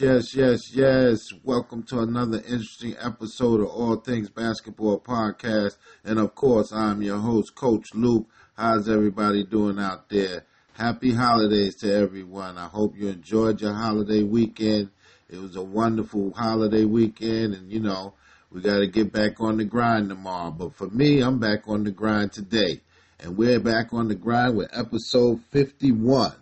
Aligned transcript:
yes, 0.00 0.34
yes, 0.34 0.74
yes. 0.74 1.18
Welcome 1.42 1.82
to 1.84 2.00
another 2.00 2.38
interesting 2.38 2.96
episode 3.00 3.60
of 3.60 3.68
All 3.68 3.96
Things 3.96 4.28
Basketball 4.28 5.00
Podcast. 5.00 5.76
And 6.04 6.18
of 6.18 6.34
course, 6.34 6.72
I'm 6.72 7.02
your 7.02 7.18
host, 7.18 7.54
Coach 7.54 7.94
Luke. 7.94 8.26
How's 8.56 8.88
everybody 8.88 9.44
doing 9.44 9.78
out 9.78 10.08
there? 10.08 10.44
Happy 10.74 11.12
holidays 11.12 11.76
to 11.76 11.94
everyone. 11.94 12.58
I 12.58 12.66
hope 12.66 12.96
you 12.96 13.08
enjoyed 13.08 13.60
your 13.60 13.72
holiday 13.72 14.22
weekend. 14.22 14.90
It 15.30 15.38
was 15.40 15.56
a 15.56 15.62
wonderful 15.62 16.32
holiday 16.34 16.84
weekend, 16.84 17.54
and 17.54 17.70
you 17.70 17.80
know, 17.80 18.14
we 18.50 18.60
got 18.60 18.78
to 18.78 18.86
get 18.86 19.12
back 19.12 19.40
on 19.40 19.56
the 19.56 19.64
grind 19.64 20.08
tomorrow. 20.08 20.50
But 20.50 20.74
for 20.74 20.88
me, 20.88 21.20
I'm 21.20 21.38
back 21.38 21.68
on 21.68 21.84
the 21.84 21.90
grind 21.90 22.32
today. 22.32 22.80
And 23.18 23.36
we're 23.36 23.60
back 23.60 23.92
on 23.92 24.08
the 24.08 24.14
grind 24.14 24.56
with 24.56 24.68
episode 24.76 25.40
51. 25.50 26.34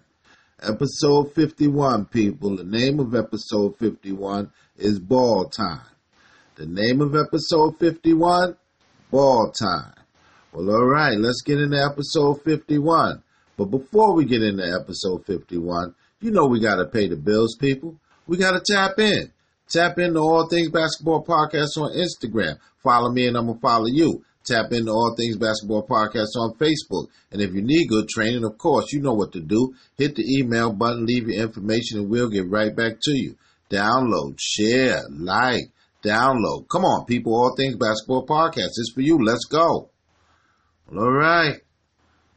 Episode 0.66 1.34
51, 1.34 2.06
people. 2.06 2.56
The 2.56 2.64
name 2.64 2.98
of 2.98 3.14
episode 3.14 3.76
51 3.76 4.50
is 4.78 4.98
Ball 4.98 5.44
Time. 5.44 5.84
The 6.54 6.64
name 6.64 7.02
of 7.02 7.14
episode 7.14 7.78
51, 7.78 8.56
Ball 9.10 9.50
Time. 9.50 9.92
Well, 10.52 10.70
all 10.70 10.86
right, 10.86 11.18
let's 11.18 11.42
get 11.42 11.60
into 11.60 11.76
episode 11.76 12.40
51. 12.44 13.22
But 13.58 13.66
before 13.66 14.14
we 14.14 14.24
get 14.24 14.42
into 14.42 14.64
episode 14.64 15.26
51, 15.26 15.94
you 16.20 16.30
know 16.30 16.46
we 16.46 16.60
got 16.60 16.76
to 16.76 16.86
pay 16.86 17.08
the 17.08 17.16
bills, 17.16 17.56
people. 17.60 17.96
We 18.26 18.38
got 18.38 18.52
to 18.52 18.72
tap 18.72 18.98
in. 18.98 19.32
Tap 19.68 19.98
into 19.98 20.20
All 20.20 20.48
Things 20.48 20.70
Basketball 20.70 21.26
Podcast 21.26 21.76
on 21.76 21.92
Instagram. 21.92 22.56
Follow 22.82 23.10
me 23.10 23.26
and 23.26 23.36
I'm 23.36 23.46
going 23.46 23.58
to 23.58 23.60
follow 23.60 23.86
you. 23.86 24.24
Tap 24.44 24.72
into 24.72 24.90
All 24.90 25.14
Things 25.16 25.36
Basketball 25.36 25.86
Podcast 25.86 26.36
on 26.36 26.54
Facebook. 26.54 27.08
And 27.30 27.40
if 27.40 27.54
you 27.54 27.62
need 27.62 27.88
good 27.88 28.08
training, 28.08 28.44
of 28.44 28.58
course, 28.58 28.92
you 28.92 29.00
know 29.00 29.14
what 29.14 29.32
to 29.32 29.40
do. 29.40 29.74
Hit 29.96 30.16
the 30.16 30.38
email 30.38 30.72
button, 30.72 31.06
leave 31.06 31.28
your 31.28 31.42
information, 31.42 32.00
and 32.00 32.10
we'll 32.10 32.28
get 32.28 32.50
right 32.50 32.74
back 32.74 33.00
to 33.02 33.12
you. 33.12 33.36
Download, 33.70 34.38
share, 34.38 35.02
like, 35.10 35.70
download. 36.04 36.68
Come 36.68 36.84
on, 36.84 37.06
people. 37.06 37.34
All 37.34 37.54
Things 37.56 37.76
Basketball 37.76 38.26
Podcast. 38.26 38.76
It's 38.76 38.92
for 38.94 39.00
you. 39.00 39.18
Let's 39.24 39.46
go. 39.46 39.88
All 40.94 41.12
right. 41.12 41.60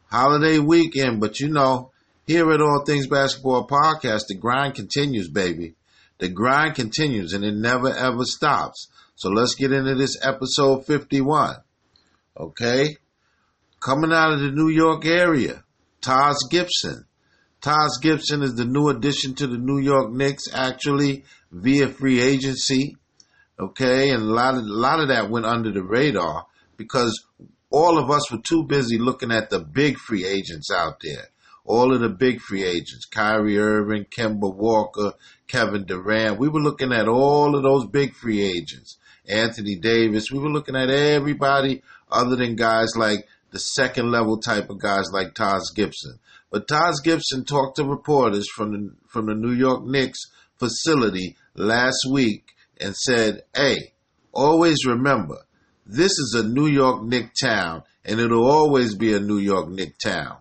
Holiday 0.10 0.60
weekend, 0.60 1.20
but 1.20 1.42
you 1.42 1.50
know, 1.50 1.92
here 2.26 2.50
at 2.52 2.62
All 2.62 2.84
Things 2.86 3.08
Basketball 3.08 3.68
Podcast, 3.68 4.28
the 4.28 4.36
grind 4.36 4.76
continues, 4.76 5.30
baby. 5.30 5.76
The 6.20 6.30
grind 6.30 6.76
continues 6.76 7.34
and 7.34 7.44
it 7.44 7.54
never 7.54 7.94
ever 7.94 8.24
stops. 8.24 8.88
So 9.16 9.30
let's 9.30 9.56
get 9.56 9.72
into 9.72 9.96
this 9.96 10.18
episode 10.24 10.86
51. 10.86 11.58
Okay? 12.40 12.98
Coming 13.80 14.14
out 14.14 14.34
of 14.34 14.40
the 14.40 14.52
New 14.52 14.70
York 14.70 15.06
area, 15.06 15.64
Taj 16.02 16.36
Gibson. 16.52 17.06
Taj 17.62 17.90
Gibson 18.02 18.44
is 18.44 18.54
the 18.56 18.66
new 18.66 18.90
addition 18.90 19.34
to 19.36 19.48
the 19.48 19.58
New 19.58 19.80
York 19.80 20.12
Knicks, 20.12 20.44
actually 20.54 21.26
via 21.52 21.88
free 21.88 22.22
agency. 22.22 22.96
Okay, 23.60 24.12
and 24.12 24.22
a 24.22 24.26
lot 24.26 24.54
of 24.54 24.62
a 24.62 24.68
lot 24.68 25.00
of 25.00 25.08
that 25.08 25.32
went 25.32 25.46
under 25.46 25.72
the 25.72 25.82
radar 25.82 26.46
because 26.76 27.26
all 27.72 27.98
of 27.98 28.12
us 28.12 28.32
were 28.32 28.38
too 28.38 28.64
busy 28.64 29.00
looking 29.00 29.32
at 29.32 29.50
the 29.50 29.60
big 29.60 29.98
free 29.98 30.26
agents 30.26 30.72
out 30.72 31.00
there. 31.02 31.30
All 31.66 31.94
of 31.94 32.00
the 32.00 32.10
big 32.10 32.40
free 32.40 32.64
agents, 32.64 33.06
Kyrie 33.06 33.58
Irving, 33.58 34.06
Kemba 34.06 34.56
Walker, 34.56 35.14
Kevin 35.48 35.86
Durant. 35.86 36.40
We 36.40 36.48
were 36.48 36.62
looking 36.62 36.94
at 36.94 37.08
all 37.08 37.56
of 37.56 37.64
those 37.64 37.88
big 37.88 38.14
free 38.14 38.44
agents. 38.44 38.98
Anthony 39.28 39.76
Davis. 39.76 40.32
We 40.32 40.40
were 40.40 40.50
looking 40.50 40.76
at 40.76 40.90
everybody 40.90 41.82
other 42.12 42.36
than 42.36 42.56
guys 42.56 42.90
like 42.96 43.28
the 43.52 43.60
second 43.60 44.12
level 44.12 44.38
type 44.38 44.70
of 44.70 44.80
guys 44.80 45.06
like 45.12 45.34
Taj 45.34 45.62
Gibson. 45.76 46.20
But 46.50 46.68
Taj 46.68 46.96
Gibson 47.04 47.46
talked 47.46 47.78
to 47.78 47.84
reporters 47.84 48.48
from 48.56 48.72
the, 48.72 48.96
from 49.08 49.26
the 49.28 49.36
New 49.36 49.54
York 49.54 49.86
Knicks 49.86 50.20
facility 50.58 51.36
last 51.56 52.00
week 52.12 52.54
and 52.80 52.96
said, 52.96 53.44
Hey, 53.56 53.94
always 54.32 54.86
remember, 54.86 55.38
this 55.86 56.12
is 56.12 56.36
a 56.38 56.48
New 56.48 56.68
York 56.68 57.04
Knick 57.04 57.32
town 57.42 57.84
and 58.06 58.20
it'll 58.20 58.50
always 58.50 58.96
be 58.96 59.14
a 59.14 59.20
New 59.20 59.38
York 59.40 59.70
Knick 59.70 59.98
town. 59.98 60.38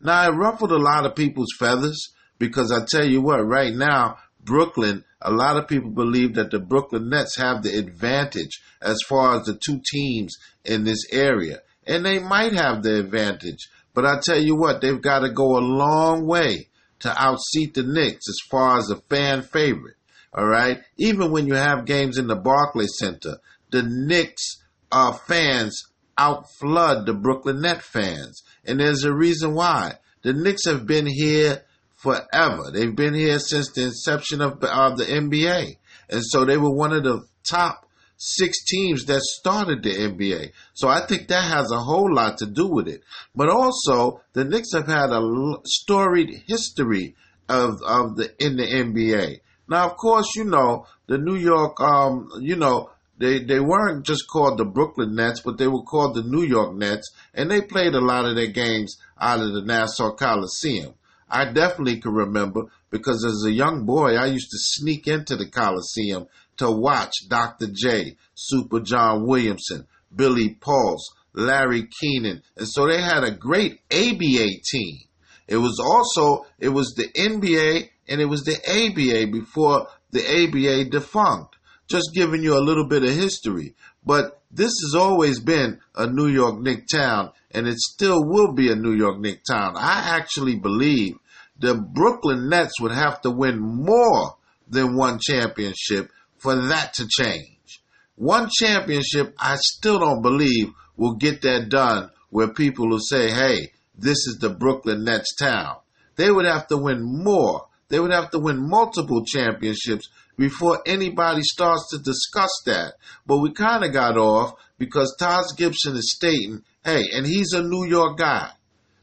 Now, 0.00 0.28
it 0.28 0.36
ruffled 0.36 0.70
a 0.70 0.78
lot 0.78 1.04
of 1.04 1.16
people's 1.16 1.52
feathers 1.58 2.14
because 2.38 2.70
I 2.70 2.84
tell 2.84 3.04
you 3.04 3.20
what, 3.20 3.44
right 3.44 3.74
now, 3.74 4.18
Brooklyn, 4.40 5.04
a 5.20 5.32
lot 5.32 5.56
of 5.56 5.68
people 5.68 5.90
believe 5.90 6.34
that 6.34 6.50
the 6.50 6.60
Brooklyn 6.60 7.08
Nets 7.08 7.36
have 7.36 7.62
the 7.62 7.76
advantage 7.76 8.60
as 8.80 8.98
far 9.08 9.38
as 9.38 9.46
the 9.46 9.54
two 9.54 9.80
teams 9.90 10.36
in 10.64 10.84
this 10.84 11.04
area. 11.10 11.60
And 11.86 12.04
they 12.04 12.18
might 12.18 12.52
have 12.52 12.82
the 12.82 13.00
advantage. 13.00 13.68
But 13.94 14.06
I 14.06 14.20
tell 14.22 14.40
you 14.40 14.54
what, 14.54 14.80
they've 14.80 15.00
got 15.00 15.20
to 15.20 15.30
go 15.30 15.56
a 15.56 15.60
long 15.60 16.26
way 16.26 16.68
to 17.00 17.08
outseat 17.08 17.74
the 17.74 17.82
Knicks 17.82 18.28
as 18.28 18.38
far 18.50 18.78
as 18.78 18.90
a 18.90 18.96
fan 19.08 19.42
favorite. 19.42 19.96
All 20.32 20.46
right. 20.46 20.82
Even 20.96 21.32
when 21.32 21.46
you 21.46 21.54
have 21.54 21.86
games 21.86 22.18
in 22.18 22.26
the 22.26 22.36
Barclays 22.36 22.96
Center, 22.98 23.38
the 23.70 23.82
Knicks 23.82 24.62
uh, 24.92 25.12
fans 25.12 25.82
outflood 26.18 27.06
the 27.06 27.14
Brooklyn 27.14 27.62
Net 27.62 27.82
fans. 27.82 28.42
And 28.64 28.78
there's 28.78 29.04
a 29.04 29.12
reason 29.12 29.54
why. 29.54 29.94
The 30.22 30.32
Knicks 30.32 30.66
have 30.66 30.86
been 30.86 31.06
here 31.06 31.62
forever. 31.98 32.70
They've 32.72 32.94
been 32.94 33.14
here 33.14 33.38
since 33.38 33.72
the 33.72 33.84
inception 33.84 34.40
of, 34.40 34.60
the 34.60 35.04
NBA. 35.04 35.76
And 36.08 36.22
so 36.24 36.44
they 36.44 36.56
were 36.56 36.74
one 36.74 36.92
of 36.92 37.02
the 37.02 37.26
top 37.44 37.86
six 38.16 38.64
teams 38.64 39.04
that 39.06 39.20
started 39.20 39.82
the 39.82 39.90
NBA. 39.90 40.52
So 40.74 40.88
I 40.88 41.06
think 41.06 41.28
that 41.28 41.44
has 41.44 41.70
a 41.70 41.78
whole 41.78 42.12
lot 42.12 42.38
to 42.38 42.46
do 42.46 42.66
with 42.68 42.88
it. 42.88 43.02
But 43.34 43.48
also, 43.48 44.22
the 44.32 44.44
Knicks 44.44 44.72
have 44.74 44.86
had 44.86 45.10
a 45.10 45.20
storied 45.64 46.44
history 46.46 47.14
of, 47.48 47.82
of 47.82 48.16
the, 48.16 48.32
in 48.38 48.56
the 48.56 48.64
NBA. 48.64 49.40
Now, 49.68 49.86
of 49.86 49.96
course, 49.96 50.28
you 50.36 50.44
know, 50.44 50.86
the 51.08 51.18
New 51.18 51.36
York, 51.36 51.80
um, 51.80 52.28
you 52.40 52.56
know, 52.56 52.90
they, 53.18 53.40
they 53.42 53.58
weren't 53.58 54.06
just 54.06 54.28
called 54.28 54.58
the 54.58 54.64
Brooklyn 54.64 55.16
Nets, 55.16 55.40
but 55.40 55.58
they 55.58 55.66
were 55.66 55.82
called 55.82 56.14
the 56.14 56.22
New 56.22 56.44
York 56.44 56.74
Nets, 56.74 57.10
and 57.34 57.50
they 57.50 57.60
played 57.60 57.94
a 57.94 58.00
lot 58.00 58.24
of 58.24 58.36
their 58.36 58.46
games 58.46 58.96
out 59.20 59.40
of 59.40 59.52
the 59.52 59.62
Nassau 59.62 60.12
Coliseum. 60.12 60.94
I 61.30 61.52
definitely 61.52 62.00
can 62.00 62.12
remember 62.12 62.62
because 62.90 63.24
as 63.24 63.44
a 63.46 63.52
young 63.52 63.84
boy, 63.84 64.14
I 64.16 64.26
used 64.26 64.50
to 64.50 64.58
sneak 64.58 65.06
into 65.06 65.36
the 65.36 65.48
Coliseum 65.48 66.26
to 66.58 66.70
watch 66.70 67.12
Dr. 67.28 67.68
J, 67.72 68.16
Super 68.34 68.80
John 68.80 69.26
Williamson, 69.26 69.86
Billy 70.14 70.56
Paultz, 70.60 71.10
Larry 71.34 71.88
Kenon. 72.00 72.42
And 72.56 72.68
so 72.68 72.86
they 72.86 73.00
had 73.00 73.24
a 73.24 73.30
great 73.30 73.80
ABA 73.92 74.48
team. 74.70 74.98
It 75.46 75.56
was 75.56 75.80
also, 75.80 76.46
it 76.58 76.68
was 76.68 76.94
the 76.94 77.08
NBA 77.08 77.88
and 78.08 78.20
it 78.20 78.26
was 78.26 78.44
the 78.44 78.56
ABA 78.56 79.32
before 79.32 79.88
the 80.10 80.20
ABA 80.20 80.90
defunct. 80.90 81.56
Just 81.88 82.10
giving 82.14 82.42
you 82.42 82.56
a 82.56 82.60
little 82.60 82.86
bit 82.86 83.02
of 83.02 83.14
history. 83.14 83.74
But 84.04 84.42
this 84.50 84.72
has 84.82 84.94
always 84.94 85.40
been 85.40 85.80
a 85.94 86.06
New 86.06 86.28
York 86.28 86.60
Knick 86.60 86.86
town 86.90 87.32
and 87.52 87.66
it 87.66 87.78
still 87.78 88.24
will 88.24 88.52
be 88.52 88.70
a 88.70 88.76
New 88.76 88.92
York 88.92 89.18
Knick 89.20 89.40
town. 89.48 89.74
I 89.76 90.16
actually 90.16 90.56
believe 90.56 91.16
the 91.58 91.74
Brooklyn 91.74 92.48
Nets 92.48 92.80
would 92.80 92.92
have 92.92 93.20
to 93.22 93.30
win 93.30 93.58
more 93.58 94.36
than 94.68 94.96
one 94.96 95.18
championship 95.20 96.10
for 96.36 96.54
that 96.68 96.94
to 96.94 97.06
change. 97.08 97.80
One 98.16 98.48
championship, 98.50 99.34
I 99.38 99.56
still 99.56 99.98
don't 100.00 100.22
believe 100.22 100.68
will 100.96 101.14
get 101.14 101.42
that 101.42 101.68
done 101.68 102.10
where 102.30 102.48
people 102.48 102.88
will 102.88 103.00
say, 103.00 103.30
hey, 103.30 103.72
this 103.96 104.26
is 104.26 104.38
the 104.40 104.50
Brooklyn 104.50 105.04
Nets 105.04 105.34
town. 105.34 105.76
They 106.16 106.30
would 106.30 106.46
have 106.46 106.66
to 106.68 106.76
win 106.76 107.00
more. 107.02 107.66
They 107.88 107.98
would 108.00 108.12
have 108.12 108.30
to 108.32 108.38
win 108.38 108.68
multiple 108.68 109.24
championships 109.24 110.08
before 110.36 110.80
anybody 110.86 111.42
starts 111.42 111.90
to 111.90 111.98
discuss 111.98 112.50
that. 112.66 112.94
But 113.26 113.38
we 113.38 113.52
kind 113.52 113.84
of 113.84 113.92
got 113.92 114.16
off 114.16 114.54
because 114.78 115.16
Taj 115.18 115.46
Gibson 115.56 115.96
is 115.96 116.12
stating, 116.14 116.62
hey, 116.88 117.04
and 117.12 117.26
he's 117.26 117.52
a 117.52 117.62
New 117.62 117.84
York 117.86 118.18
guy. 118.18 118.50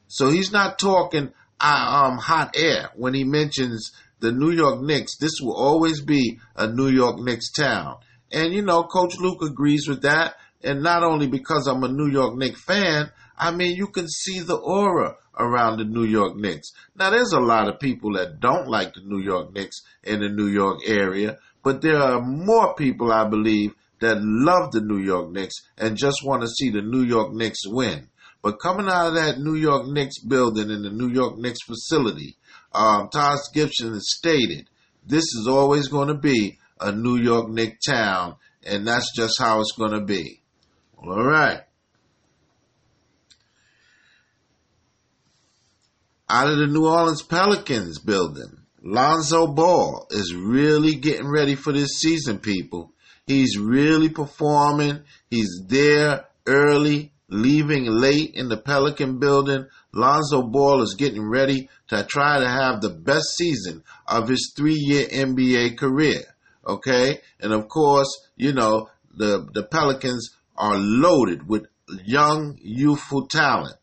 So 0.07 0.29
he's 0.29 0.51
not 0.51 0.79
talking 0.79 1.31
uh, 1.59 2.03
um, 2.05 2.17
hot 2.17 2.55
air 2.57 2.89
when 2.95 3.13
he 3.13 3.23
mentions 3.23 3.91
the 4.19 4.31
New 4.31 4.51
York 4.51 4.81
Knicks. 4.81 5.17
This 5.17 5.39
will 5.41 5.55
always 5.55 6.01
be 6.01 6.39
a 6.55 6.67
New 6.67 6.89
York 6.89 7.19
Knicks 7.19 7.51
town. 7.51 7.97
And, 8.31 8.53
you 8.53 8.61
know, 8.61 8.83
Coach 8.83 9.17
Luke 9.17 9.41
agrees 9.43 9.87
with 9.87 10.01
that. 10.01 10.35
And 10.63 10.81
not 10.81 11.03
only 11.03 11.27
because 11.27 11.67
I'm 11.67 11.83
a 11.83 11.87
New 11.87 12.09
York 12.09 12.35
Knicks 12.35 12.63
fan, 12.63 13.11
I 13.37 13.51
mean, 13.51 13.75
you 13.75 13.87
can 13.87 14.07
see 14.07 14.39
the 14.39 14.55
aura 14.55 15.15
around 15.37 15.77
the 15.77 15.85
New 15.85 16.05
York 16.05 16.35
Knicks. 16.35 16.71
Now, 16.95 17.11
there's 17.11 17.33
a 17.33 17.39
lot 17.39 17.67
of 17.67 17.79
people 17.79 18.13
that 18.13 18.39
don't 18.39 18.67
like 18.67 18.93
the 18.93 19.01
New 19.03 19.21
York 19.21 19.53
Knicks 19.53 19.81
in 20.03 20.21
the 20.21 20.29
New 20.29 20.47
York 20.47 20.79
area, 20.87 21.37
but 21.63 21.81
there 21.81 21.97
are 21.97 22.21
more 22.21 22.73
people, 22.73 23.11
I 23.11 23.27
believe, 23.27 23.73
that 24.05 24.21
love 24.21 24.71
the 24.71 24.81
New 24.81 24.99
York 24.99 25.31
Knicks 25.31 25.55
and 25.77 25.97
just 25.97 26.23
want 26.23 26.41
to 26.43 26.47
see 26.47 26.69
the 26.69 26.81
New 26.81 27.03
York 27.03 27.33
Knicks 27.33 27.65
win. 27.65 28.09
But 28.41 28.59
coming 28.61 28.87
out 28.87 29.07
of 29.07 29.15
that 29.15 29.39
New 29.39 29.55
York 29.55 29.87
Knicks 29.87 30.19
building 30.19 30.69
in 30.69 30.83
the 30.83 30.91
New 30.91 31.09
York 31.09 31.37
Knicks 31.37 31.63
facility, 31.65 32.37
um, 32.73 33.09
Taj 33.11 33.39
Gibson 33.53 33.93
has 33.93 34.09
stated 34.15 34.69
this 35.05 35.23
is 35.23 35.47
always 35.49 35.87
going 35.87 36.09
to 36.09 36.13
be 36.13 36.59
a 36.79 36.91
New 36.91 37.17
York 37.17 37.49
Knicks 37.49 37.85
town, 37.87 38.35
and 38.63 38.87
that's 38.87 39.15
just 39.15 39.39
how 39.39 39.61
it's 39.61 39.73
going 39.77 39.93
to 39.93 40.01
be. 40.01 40.41
All 40.97 41.23
right. 41.23 41.61
Out 46.27 46.49
of 46.49 46.57
the 46.57 46.67
New 46.67 46.87
Orleans 46.87 47.21
Pelicans 47.21 47.99
building, 47.99 48.65
Lonzo 48.81 49.47
Ball 49.47 50.07
is 50.11 50.33
really 50.35 50.95
getting 50.95 51.27
ready 51.27 51.55
for 51.55 51.71
this 51.71 51.99
season, 51.99 52.39
people. 52.39 52.93
He's 53.27 53.57
really 53.57 54.09
performing. 54.09 55.01
He's 55.29 55.61
there 55.67 56.25
early, 56.45 57.11
leaving 57.27 57.85
late 57.85 58.31
in 58.35 58.49
the 58.49 58.57
Pelican 58.57 59.19
building. 59.19 59.65
Lonzo 59.93 60.43
Ball 60.43 60.83
is 60.83 60.95
getting 60.97 61.27
ready 61.27 61.69
to 61.87 62.03
try 62.03 62.39
to 62.39 62.47
have 62.47 62.81
the 62.81 62.89
best 62.89 63.35
season 63.35 63.83
of 64.07 64.27
his 64.27 64.53
three 64.55 64.77
year 64.77 65.07
NBA 65.07 65.77
career. 65.77 66.21
Okay. 66.67 67.21
And 67.39 67.51
of 67.51 67.67
course, 67.67 68.09
you 68.35 68.53
know, 68.53 68.89
the, 69.15 69.47
the 69.53 69.63
Pelicans 69.63 70.35
are 70.57 70.77
loaded 70.77 71.47
with 71.47 71.67
young, 72.05 72.57
youthful 72.61 73.27
talent. 73.27 73.75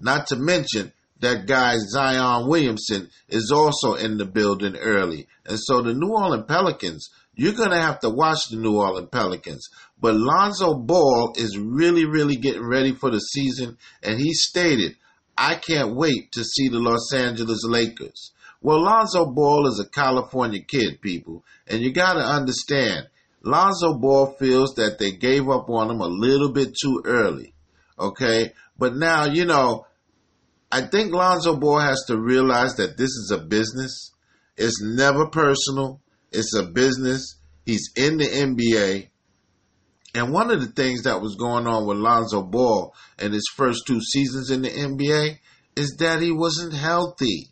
Not 0.00 0.26
to 0.28 0.36
mention 0.36 0.92
that 1.20 1.46
guy 1.46 1.76
Zion 1.76 2.48
Williamson 2.48 3.10
is 3.28 3.52
also 3.52 3.94
in 3.94 4.16
the 4.16 4.24
building 4.24 4.76
early. 4.76 5.28
And 5.44 5.58
so 5.60 5.82
the 5.82 5.92
New 5.92 6.12
Orleans 6.12 6.46
Pelicans, 6.48 7.10
you're 7.40 7.54
going 7.54 7.70
to 7.70 7.80
have 7.80 8.00
to 8.00 8.10
watch 8.10 8.50
the 8.50 8.58
New 8.58 8.76
Orleans 8.76 9.08
Pelicans. 9.10 9.70
But 9.98 10.14
Lonzo 10.14 10.74
Ball 10.74 11.32
is 11.36 11.56
really, 11.56 12.04
really 12.04 12.36
getting 12.36 12.66
ready 12.66 12.92
for 12.92 13.10
the 13.10 13.18
season. 13.18 13.78
And 14.02 14.20
he 14.20 14.34
stated, 14.34 14.96
I 15.38 15.54
can't 15.54 15.96
wait 15.96 16.32
to 16.32 16.44
see 16.44 16.68
the 16.68 16.80
Los 16.80 17.14
Angeles 17.14 17.64
Lakers. 17.64 18.32
Well, 18.60 18.82
Lonzo 18.82 19.24
Ball 19.24 19.68
is 19.68 19.80
a 19.80 19.88
California 19.88 20.60
kid, 20.60 21.00
people. 21.00 21.42
And 21.66 21.80
you 21.80 21.94
got 21.94 22.12
to 22.12 22.20
understand, 22.20 23.08
Lonzo 23.42 23.94
Ball 23.94 24.36
feels 24.38 24.74
that 24.74 24.98
they 24.98 25.12
gave 25.12 25.48
up 25.48 25.70
on 25.70 25.90
him 25.90 26.02
a 26.02 26.08
little 26.08 26.52
bit 26.52 26.76
too 26.78 27.00
early. 27.06 27.54
Okay. 27.98 28.52
But 28.76 28.96
now, 28.96 29.24
you 29.24 29.46
know, 29.46 29.86
I 30.70 30.82
think 30.82 31.14
Lonzo 31.14 31.56
Ball 31.56 31.80
has 31.80 32.04
to 32.08 32.20
realize 32.20 32.74
that 32.74 32.98
this 32.98 33.08
is 33.08 33.32
a 33.34 33.38
business. 33.38 34.12
It's 34.58 34.82
never 34.82 35.28
personal. 35.28 36.02
It's 36.32 36.54
a 36.54 36.64
business. 36.64 37.36
He's 37.64 37.90
in 37.96 38.18
the 38.18 38.24
NBA. 38.24 39.08
And 40.14 40.32
one 40.32 40.50
of 40.50 40.60
the 40.60 40.66
things 40.66 41.02
that 41.02 41.20
was 41.20 41.36
going 41.36 41.66
on 41.66 41.86
with 41.86 41.98
Lonzo 41.98 42.42
Ball 42.42 42.94
in 43.18 43.32
his 43.32 43.48
first 43.54 43.86
two 43.86 44.00
seasons 44.00 44.50
in 44.50 44.62
the 44.62 44.70
NBA 44.70 45.38
is 45.76 45.96
that 45.98 46.20
he 46.20 46.32
wasn't 46.32 46.74
healthy. 46.74 47.48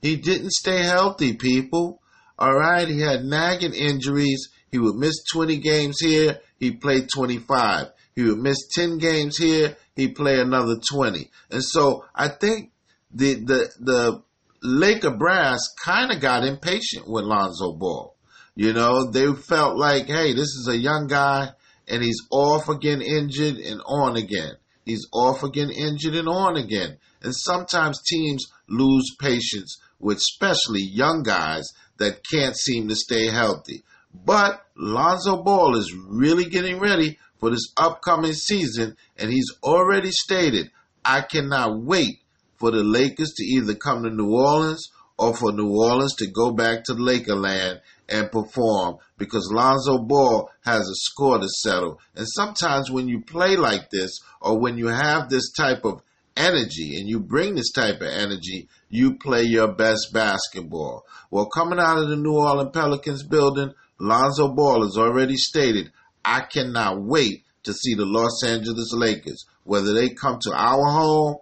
He 0.00 0.16
didn't 0.16 0.52
stay 0.52 0.82
healthy, 0.82 1.34
people. 1.34 2.00
All 2.38 2.54
right. 2.54 2.86
He 2.86 3.00
had 3.00 3.24
nagging 3.24 3.74
injuries. 3.74 4.48
He 4.70 4.78
would 4.78 4.94
miss 4.94 5.24
20 5.32 5.56
games 5.58 5.98
here. 5.98 6.38
He 6.58 6.72
played 6.72 7.08
25. 7.12 7.86
He 8.14 8.22
would 8.24 8.38
miss 8.38 8.68
10 8.74 8.98
games 8.98 9.36
here 9.36 9.76
he 9.98 10.08
play 10.08 10.40
another 10.40 10.76
20. 10.76 11.28
And 11.50 11.62
so 11.62 12.04
I 12.14 12.28
think 12.28 12.70
the 13.10 13.34
the 13.34 13.68
the 13.80 14.22
Laker 14.62 15.16
brass 15.16 15.60
kind 15.84 16.12
of 16.12 16.20
got 16.20 16.44
impatient 16.44 17.08
with 17.08 17.24
Lonzo 17.24 17.72
Ball. 17.72 18.14
You 18.54 18.72
know, 18.72 19.10
they 19.10 19.32
felt 19.32 19.76
like, 19.76 20.06
hey, 20.06 20.32
this 20.32 20.48
is 20.48 20.68
a 20.68 20.76
young 20.76 21.06
guy 21.06 21.50
and 21.86 22.02
he's 22.02 22.20
off 22.30 22.68
again 22.68 23.00
injured 23.00 23.56
and 23.56 23.80
on 23.86 24.16
again. 24.16 24.54
He's 24.84 25.06
off 25.12 25.42
again 25.42 25.70
injured 25.70 26.14
and 26.14 26.28
on 26.28 26.56
again. 26.56 26.98
And 27.22 27.34
sometimes 27.34 28.02
teams 28.02 28.46
lose 28.68 29.14
patience 29.20 29.78
with 29.98 30.18
especially 30.18 30.82
young 30.82 31.22
guys 31.22 31.68
that 31.98 32.22
can't 32.28 32.56
seem 32.56 32.88
to 32.88 32.96
stay 32.96 33.26
healthy. 33.26 33.82
But 34.24 34.64
Lonzo 34.76 35.42
Ball 35.42 35.76
is 35.76 35.94
really 35.94 36.44
getting 36.44 36.78
ready 36.78 37.18
for 37.38 37.50
this 37.50 37.72
upcoming 37.76 38.32
season, 38.32 38.96
and 39.16 39.30
he's 39.30 39.52
already 39.62 40.10
stated, 40.10 40.70
I 41.04 41.20
cannot 41.22 41.80
wait 41.82 42.20
for 42.58 42.70
the 42.70 42.82
Lakers 42.82 43.32
to 43.36 43.44
either 43.44 43.74
come 43.74 44.02
to 44.02 44.10
New 44.10 44.30
Orleans 44.30 44.90
or 45.16 45.34
for 45.34 45.52
New 45.52 45.70
Orleans 45.70 46.14
to 46.16 46.26
go 46.26 46.52
back 46.52 46.84
to 46.84 46.92
Lakerland 46.92 47.80
and 48.08 48.30
perform 48.30 48.98
because 49.16 49.50
Lonzo 49.52 49.98
Ball 49.98 50.50
has 50.64 50.80
a 50.80 50.94
score 50.94 51.38
to 51.38 51.48
settle. 51.48 52.00
And 52.14 52.26
sometimes 52.28 52.90
when 52.90 53.08
you 53.08 53.20
play 53.20 53.56
like 53.56 53.90
this 53.90 54.18
or 54.40 54.58
when 54.58 54.78
you 54.78 54.86
have 54.86 55.28
this 55.28 55.52
type 55.52 55.84
of 55.84 56.02
energy 56.36 56.96
and 56.98 57.08
you 57.08 57.20
bring 57.20 57.56
this 57.56 57.72
type 57.72 58.00
of 58.00 58.08
energy, 58.08 58.68
you 58.88 59.16
play 59.16 59.42
your 59.42 59.72
best 59.74 60.12
basketball. 60.12 61.04
Well, 61.30 61.46
coming 61.46 61.80
out 61.80 61.98
of 61.98 62.08
the 62.08 62.16
New 62.16 62.36
Orleans 62.36 62.70
Pelicans 62.72 63.24
building, 63.24 63.74
Lonzo 63.98 64.54
Ball 64.54 64.84
has 64.84 64.96
already 64.96 65.36
stated, 65.36 65.90
I 66.24 66.42
cannot 66.42 67.02
wait 67.02 67.44
to 67.64 67.72
see 67.72 67.94
the 67.94 68.06
Los 68.06 68.42
Angeles 68.44 68.92
Lakers, 68.92 69.44
whether 69.64 69.92
they 69.92 70.10
come 70.10 70.38
to 70.42 70.52
our 70.52 70.90
home 70.90 71.36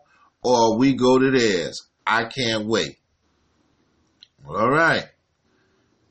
or 0.47 0.79
we 0.79 0.95
go 0.95 1.19
to 1.19 1.33
theirs. 1.33 1.89
I 2.07 2.27
can't 2.27 2.67
wait. 2.67 2.99
All 4.47 4.71
right. 4.71 5.07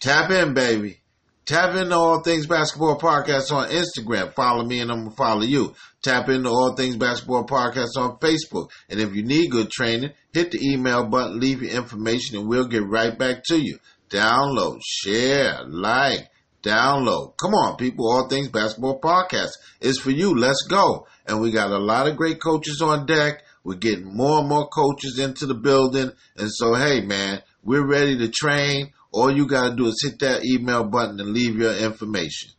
Tap 0.02 0.30
in, 0.30 0.54
baby. 0.54 1.00
Tap 1.46 1.74
into 1.74 1.96
All 1.96 2.22
Things 2.22 2.46
Basketball 2.46 3.00
Podcast 3.00 3.54
on 3.54 3.70
Instagram. 3.70 4.34
Follow 4.34 4.66
me 4.66 4.82
and 4.82 4.92
I'm 4.92 5.04
going 5.04 5.12
to 5.12 5.16
follow 5.16 5.44
you. 5.44 5.74
Tap 6.04 6.28
into 6.28 6.50
All 6.50 6.76
Things 6.76 6.98
Basketball 6.98 7.46
Podcast 7.46 7.96
on 7.96 8.18
Facebook. 8.18 8.72
And 8.90 9.00
if 9.00 9.16
you 9.16 9.24
need 9.24 9.52
good 9.52 9.70
training, 9.70 10.12
hit 10.34 10.52
the 10.52 10.60
email 10.62 11.06
button, 11.06 11.40
leave 11.40 11.62
your 11.62 11.72
information, 11.72 12.38
and 12.38 12.50
we'll 12.50 12.68
get 12.68 12.86
right 12.86 13.18
back 13.18 13.44
to 13.46 13.58
you. 13.58 13.80
Download, 14.10 14.82
share, 14.86 15.64
like, 15.66 16.30
download. 16.62 17.38
Come 17.38 17.54
on, 17.54 17.78
people. 17.78 18.12
All 18.12 18.28
Things 18.28 18.50
Basketball 18.50 19.00
Podcast 19.00 19.52
is 19.80 19.98
for 19.98 20.12
you. 20.12 20.36
Let's 20.36 20.66
go. 20.70 21.08
And 21.26 21.40
we 21.40 21.52
got 21.52 21.72
a 21.72 21.78
lot 21.78 22.08
of 22.08 22.18
great 22.18 22.42
coaches 22.42 22.82
on 22.82 23.06
deck. 23.06 23.45
We're 23.66 23.78
getting 23.78 24.16
more 24.16 24.42
and 24.42 24.48
more 24.48 24.70
coaches 24.70 25.18
into 25.18 25.48
the 25.48 25.56
building. 25.56 26.12
And 26.38 26.52
so, 26.52 26.76
hey, 26.76 27.02
man, 27.02 27.42
we're 27.64 27.86
ready 27.86 28.16
to 28.20 28.30
train. 28.30 28.94
All 29.12 29.36
you 29.36 29.48
got 29.48 29.70
to 29.70 29.76
do 29.76 29.88
is 29.88 30.00
hit 30.04 30.20
that 30.20 30.46
email 30.46 30.84
button 30.84 31.20
and 31.20 31.34
leave 31.34 31.56
your 31.58 31.76
information. 31.76 32.52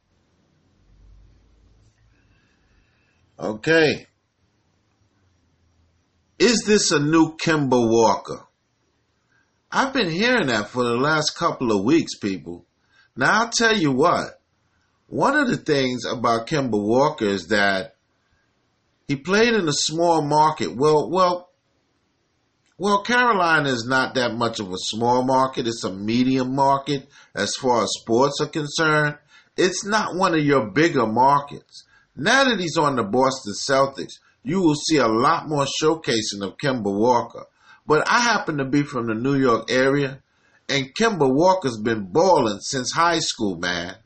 Okay. 3.38 4.08
Is 6.40 6.64
this 6.66 6.90
a 6.90 6.98
new 6.98 7.36
Kemba 7.36 7.88
Walker? 7.88 8.44
I've 9.70 9.92
been 9.92 10.10
hearing 10.10 10.48
that 10.48 10.70
for 10.70 10.82
the 10.82 10.96
last 10.96 11.36
couple 11.38 11.70
of 11.70 11.84
weeks, 11.84 12.18
people. 12.18 12.66
Now 13.14 13.44
I'll 13.44 13.50
tell 13.50 13.76
you 13.76 13.92
what. 13.92 14.40
One 15.06 15.36
of 15.36 15.46
the 15.46 15.56
things 15.56 16.04
about 16.04 16.48
Kemba 16.48 16.82
Walker 16.82 17.26
is 17.26 17.46
that 17.48 17.95
he 19.08 19.16
played 19.16 19.54
in 19.54 19.68
a 19.68 19.72
small 19.72 20.22
market. 20.22 20.74
Well, 20.74 21.08
well, 21.10 21.50
well, 22.78 23.02
Carolina 23.02 23.70
is 23.70 23.86
not 23.86 24.14
that 24.14 24.34
much 24.34 24.60
of 24.60 24.70
a 24.70 24.78
small 24.78 25.24
market. 25.24 25.66
It's 25.66 25.84
a 25.84 25.92
medium 25.92 26.54
market 26.54 27.08
as 27.34 27.54
far 27.54 27.84
as 27.84 27.90
sports 28.00 28.40
are 28.40 28.48
concerned. 28.48 29.16
It's 29.56 29.84
not 29.84 30.14
one 30.14 30.34
of 30.34 30.44
your 30.44 30.70
bigger 30.70 31.06
markets. 31.06 31.84
Now 32.14 32.44
that 32.44 32.60
he's 32.60 32.76
on 32.76 32.96
the 32.96 33.04
Boston 33.04 33.54
Celtics, 33.54 34.14
you 34.42 34.60
will 34.60 34.74
see 34.74 34.98
a 34.98 35.08
lot 35.08 35.48
more 35.48 35.66
showcasing 35.82 36.42
of 36.42 36.58
Kemba 36.58 36.84
Walker. 36.84 37.46
But 37.86 38.08
I 38.08 38.20
happen 38.20 38.58
to 38.58 38.64
be 38.64 38.82
from 38.82 39.06
the 39.06 39.14
New 39.14 39.36
York 39.36 39.70
area, 39.70 40.20
and 40.68 40.94
Kemba 40.94 41.32
Walker's 41.32 41.78
been 41.78 42.06
balling 42.12 42.58
since 42.60 42.92
high 42.92 43.20
school, 43.20 43.56
man. 43.56 43.96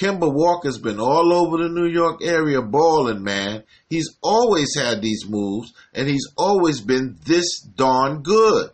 Kemba 0.00 0.32
Walker's 0.32 0.78
been 0.78 0.98
all 0.98 1.30
over 1.30 1.58
the 1.58 1.68
New 1.68 1.86
York 1.86 2.22
area 2.24 2.62
balling, 2.62 3.22
man. 3.22 3.64
He's 3.90 4.08
always 4.22 4.74
had 4.74 5.02
these 5.02 5.26
moves, 5.28 5.74
and 5.92 6.08
he's 6.08 6.26
always 6.38 6.80
been 6.80 7.18
this 7.26 7.60
darn 7.60 8.22
good. 8.22 8.70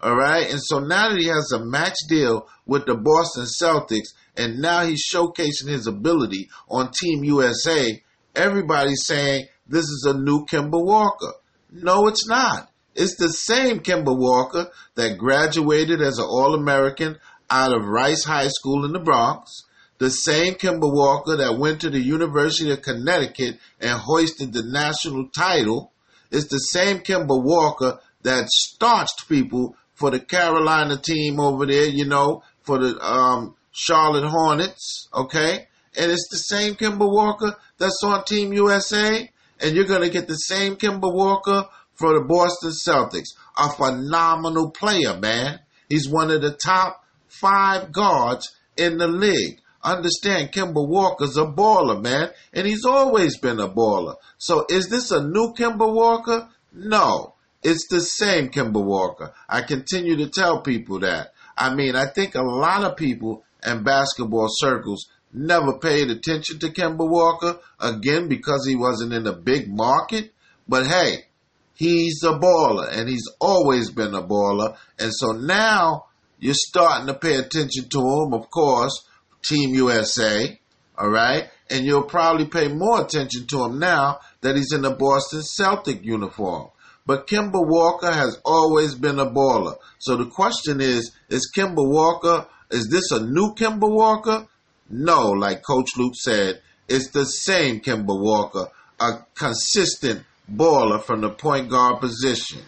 All 0.00 0.16
right. 0.16 0.50
And 0.50 0.58
so 0.62 0.78
now 0.78 1.10
that 1.10 1.18
he 1.18 1.26
has 1.26 1.52
a 1.52 1.62
max 1.62 1.98
deal 2.08 2.48
with 2.64 2.86
the 2.86 2.94
Boston 2.94 3.44
Celtics, 3.44 4.14
and 4.38 4.60
now 4.60 4.86
he's 4.86 5.06
showcasing 5.06 5.68
his 5.68 5.86
ability 5.86 6.48
on 6.70 6.92
Team 6.98 7.24
USA, 7.24 8.02
everybody's 8.34 9.04
saying 9.04 9.48
this 9.68 9.84
is 9.84 10.06
a 10.08 10.18
new 10.18 10.46
Kemba 10.46 10.82
Walker. 10.82 11.34
No, 11.70 12.06
it's 12.06 12.26
not. 12.26 12.70
It's 12.94 13.16
the 13.16 13.28
same 13.28 13.80
Kemba 13.80 14.16
Walker 14.16 14.70
that 14.94 15.18
graduated 15.18 16.00
as 16.00 16.16
an 16.18 16.24
All 16.24 16.54
American 16.54 17.18
out 17.50 17.74
of 17.74 17.84
Rice 17.84 18.24
High 18.24 18.48
School 18.48 18.86
in 18.86 18.92
the 18.92 18.98
Bronx. 18.98 19.64
The 20.00 20.08
same 20.08 20.54
Kemba 20.54 20.90
Walker 20.90 21.36
that 21.36 21.58
went 21.58 21.82
to 21.82 21.90
the 21.90 22.00
University 22.00 22.70
of 22.70 22.80
Connecticut 22.80 23.58
and 23.78 24.00
hoisted 24.00 24.50
the 24.50 24.62
national 24.62 25.28
title. 25.28 25.92
is 26.30 26.48
the 26.48 26.56
same 26.56 27.00
Kemba 27.00 27.38
Walker 27.42 28.00
that 28.22 28.48
starched 28.48 29.28
people 29.28 29.76
for 29.92 30.10
the 30.10 30.18
Carolina 30.18 30.96
team 30.96 31.38
over 31.38 31.66
there, 31.66 31.84
you 31.84 32.06
know, 32.06 32.42
for 32.62 32.78
the 32.78 32.98
um, 32.98 33.54
Charlotte 33.72 34.26
Hornets, 34.26 35.10
okay? 35.12 35.68
And 35.98 36.10
it's 36.10 36.28
the 36.30 36.38
same 36.38 36.76
Kemba 36.76 37.06
Walker 37.06 37.54
that's 37.76 38.02
on 38.02 38.24
Team 38.24 38.54
USA. 38.54 39.30
And 39.60 39.76
you're 39.76 39.84
going 39.84 40.00
to 40.00 40.08
get 40.08 40.28
the 40.28 40.34
same 40.34 40.76
Kemba 40.76 41.12
Walker 41.12 41.68
for 41.92 42.14
the 42.14 42.24
Boston 42.26 42.70
Celtics. 42.70 43.36
A 43.54 43.68
phenomenal 43.68 44.70
player, 44.70 45.18
man. 45.18 45.60
He's 45.90 46.08
one 46.08 46.30
of 46.30 46.40
the 46.40 46.52
top 46.52 47.04
five 47.28 47.92
guards 47.92 48.50
in 48.78 48.96
the 48.96 49.06
league. 49.06 49.60
Understand, 49.82 50.52
Kemba 50.52 50.86
Walker's 50.86 51.36
a 51.36 51.46
baller, 51.46 52.02
man, 52.02 52.30
and 52.52 52.66
he's 52.66 52.84
always 52.84 53.38
been 53.38 53.60
a 53.60 53.68
baller. 53.68 54.16
So 54.38 54.66
is 54.68 54.88
this 54.88 55.10
a 55.10 55.22
new 55.22 55.54
Kemba 55.54 55.90
Walker? 55.92 56.48
No. 56.72 57.34
It's 57.62 57.86
the 57.88 58.00
same 58.00 58.50
Kemba 58.50 58.82
Walker. 58.82 59.32
I 59.48 59.62
continue 59.62 60.16
to 60.16 60.28
tell 60.28 60.62
people 60.62 61.00
that. 61.00 61.32
I 61.56 61.74
mean, 61.74 61.94
I 61.94 62.06
think 62.06 62.34
a 62.34 62.42
lot 62.42 62.84
of 62.84 62.96
people 62.96 63.44
in 63.66 63.82
basketball 63.82 64.48
circles 64.48 65.08
never 65.32 65.78
paid 65.78 66.10
attention 66.10 66.58
to 66.58 66.68
Kemba 66.68 67.08
Walker, 67.08 67.58
again, 67.78 68.28
because 68.28 68.66
he 68.66 68.76
wasn't 68.76 69.12
in 69.12 69.26
a 69.26 69.32
big 69.32 69.68
market. 69.68 70.32
But 70.66 70.86
hey, 70.86 71.26
he's 71.74 72.22
a 72.22 72.32
baller, 72.32 72.88
and 72.90 73.08
he's 73.08 73.28
always 73.40 73.90
been 73.90 74.14
a 74.14 74.22
baller. 74.22 74.76
And 74.98 75.12
so 75.14 75.32
now 75.32 76.06
you're 76.38 76.54
starting 76.54 77.06
to 77.08 77.14
pay 77.14 77.36
attention 77.36 77.88
to 77.90 77.98
him, 77.98 78.32
of 78.32 78.50
course, 78.50 79.06
Team 79.42 79.74
USA, 79.74 80.58
all 80.96 81.10
right? 81.10 81.48
And 81.70 81.84
you'll 81.84 82.02
probably 82.02 82.46
pay 82.46 82.68
more 82.68 83.02
attention 83.02 83.46
to 83.48 83.64
him 83.64 83.78
now 83.78 84.18
that 84.40 84.56
he's 84.56 84.72
in 84.72 84.82
the 84.82 84.90
Boston 84.90 85.42
Celtic 85.42 86.04
uniform. 86.04 86.68
But 87.06 87.26
Kemba 87.26 87.66
Walker 87.66 88.12
has 88.12 88.38
always 88.44 88.94
been 88.94 89.18
a 89.18 89.30
baller. 89.30 89.76
So 89.98 90.16
the 90.16 90.26
question 90.26 90.80
is, 90.80 91.12
is 91.28 91.50
Kemba 91.56 91.76
Walker, 91.76 92.46
is 92.70 92.88
this 92.88 93.10
a 93.10 93.24
new 93.24 93.54
Kemba 93.54 93.90
Walker? 93.90 94.46
No, 94.88 95.30
like 95.30 95.62
Coach 95.62 95.90
Luke 95.96 96.14
said, 96.14 96.60
it's 96.88 97.10
the 97.10 97.24
same 97.24 97.80
Kemba 97.80 98.18
Walker, 98.18 98.68
a 99.00 99.24
consistent 99.34 100.24
baller 100.52 101.02
from 101.02 101.20
the 101.20 101.30
point 101.30 101.70
guard 101.70 102.00
position. 102.00 102.60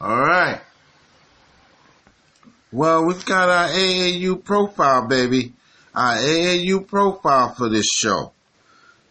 All 0.00 0.20
right. 0.20 0.60
Well, 2.72 3.06
we've 3.06 3.24
got 3.24 3.48
our 3.48 3.68
AAU 3.68 4.42
profile, 4.44 5.06
baby. 5.06 5.52
Our 5.94 6.16
AAU 6.16 6.86
profile 6.88 7.54
for 7.54 7.68
this 7.68 7.86
show. 7.86 8.32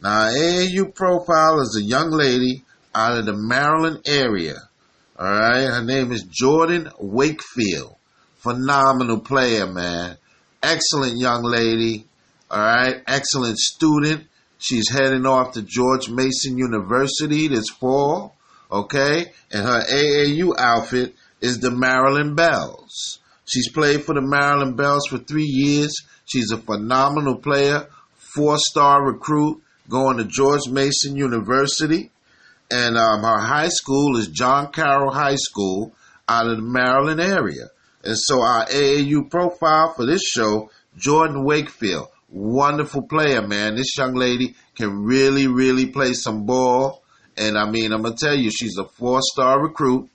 Now, 0.01 0.23
our 0.23 0.31
AAU 0.31 0.93
profile 0.93 1.61
is 1.61 1.77
a 1.79 1.83
young 1.83 2.11
lady 2.11 2.63
out 2.93 3.17
of 3.17 3.25
the 3.25 3.33
Maryland 3.33 4.01
area. 4.05 4.55
All 5.17 5.31
right. 5.31 5.63
Her 5.63 5.83
name 5.83 6.11
is 6.11 6.23
Jordan 6.23 6.89
Wakefield. 6.99 7.95
Phenomenal 8.37 9.19
player, 9.19 9.65
man. 9.65 10.17
Excellent 10.61 11.17
young 11.17 11.43
lady. 11.43 12.05
All 12.51 12.59
right. 12.59 13.01
Excellent 13.07 13.57
student. 13.57 14.27
She's 14.57 14.89
heading 14.89 15.25
off 15.25 15.53
to 15.53 15.61
George 15.61 16.09
Mason 16.09 16.57
University 16.57 17.47
this 17.47 17.69
fall. 17.69 18.35
Okay. 18.69 19.31
And 19.51 19.65
her 19.65 19.81
AAU 19.81 20.53
outfit 20.57 21.15
is 21.39 21.59
the 21.59 21.71
Maryland 21.71 22.35
Bells. 22.35 23.19
She's 23.45 23.69
played 23.69 24.03
for 24.03 24.15
the 24.15 24.21
Maryland 24.21 24.75
Bells 24.75 25.07
for 25.07 25.17
three 25.17 25.45
years. 25.47 25.93
She's 26.25 26.51
a 26.51 26.57
phenomenal 26.57 27.37
player, 27.37 27.87
four 28.15 28.57
star 28.57 29.05
recruit, 29.05 29.61
going 29.89 30.17
to 30.17 30.23
George 30.23 30.67
Mason 30.69 31.15
University. 31.15 32.11
And 32.71 32.97
um, 32.97 33.21
her 33.21 33.39
high 33.39 33.69
school 33.69 34.17
is 34.17 34.27
John 34.29 34.71
Carroll 34.71 35.11
High 35.11 35.35
School 35.35 35.93
out 36.27 36.47
of 36.47 36.57
the 36.57 36.63
Maryland 36.63 37.21
area. 37.21 37.69
And 38.03 38.17
so 38.17 38.41
our 38.41 38.65
AAU 38.65 39.29
profile 39.29 39.93
for 39.93 40.05
this 40.05 40.23
show, 40.23 40.69
Jordan 40.97 41.45
Wakefield. 41.45 42.07
Wonderful 42.29 43.03
player, 43.03 43.45
man. 43.45 43.75
This 43.75 43.95
young 43.97 44.15
lady 44.15 44.55
can 44.75 45.03
really, 45.03 45.47
really 45.47 45.85
play 45.85 46.13
some 46.13 46.45
ball. 46.45 47.03
And 47.37 47.57
I 47.57 47.69
mean, 47.69 47.91
I'm 47.91 48.03
to 48.03 48.13
tell 48.13 48.35
you, 48.35 48.49
she's 48.49 48.77
a 48.77 48.85
four 48.85 49.19
star 49.21 49.61
recruit 49.61 50.09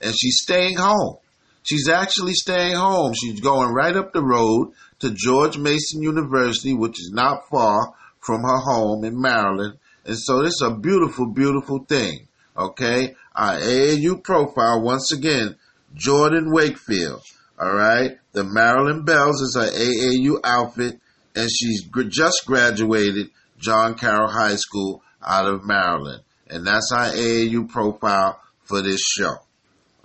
and 0.00 0.14
she's 0.16 0.38
staying 0.40 0.76
home. 0.76 1.16
She's 1.62 1.88
actually 1.88 2.34
staying 2.34 2.76
home. 2.76 3.14
She's 3.14 3.40
going 3.40 3.72
right 3.72 3.96
up 3.96 4.12
the 4.12 4.22
road 4.22 4.72
to 5.04 5.10
George 5.14 5.58
Mason 5.58 6.02
University, 6.02 6.72
which 6.72 6.98
is 6.98 7.10
not 7.12 7.46
far 7.50 7.92
from 8.20 8.42
her 8.42 8.58
home 8.58 9.04
in 9.04 9.20
Maryland. 9.20 9.78
And 10.06 10.18
so 10.18 10.42
this 10.42 10.54
is 10.54 10.62
a 10.62 10.74
beautiful, 10.74 11.26
beautiful 11.26 11.84
thing. 11.84 12.26
Okay. 12.56 13.14
Our 13.34 13.58
AAU 13.58 14.22
profile, 14.22 14.80
once 14.82 15.12
again, 15.12 15.56
Jordan 15.94 16.50
Wakefield. 16.50 17.22
All 17.60 17.74
right. 17.74 18.18
The 18.32 18.44
Maryland 18.44 19.04
Bells 19.04 19.42
is 19.42 19.56
her 19.56 19.70
AAU 19.70 20.40
outfit, 20.42 20.98
and 21.36 21.50
she's 21.50 21.86
just 22.08 22.46
graduated 22.46 23.28
John 23.58 23.96
Carroll 23.96 24.30
High 24.30 24.56
School 24.56 25.02
out 25.22 25.46
of 25.46 25.66
Maryland. 25.66 26.22
And 26.48 26.66
that's 26.66 26.90
our 26.92 27.10
AAU 27.10 27.68
profile 27.68 28.40
for 28.62 28.80
this 28.80 29.02
show. 29.02 29.34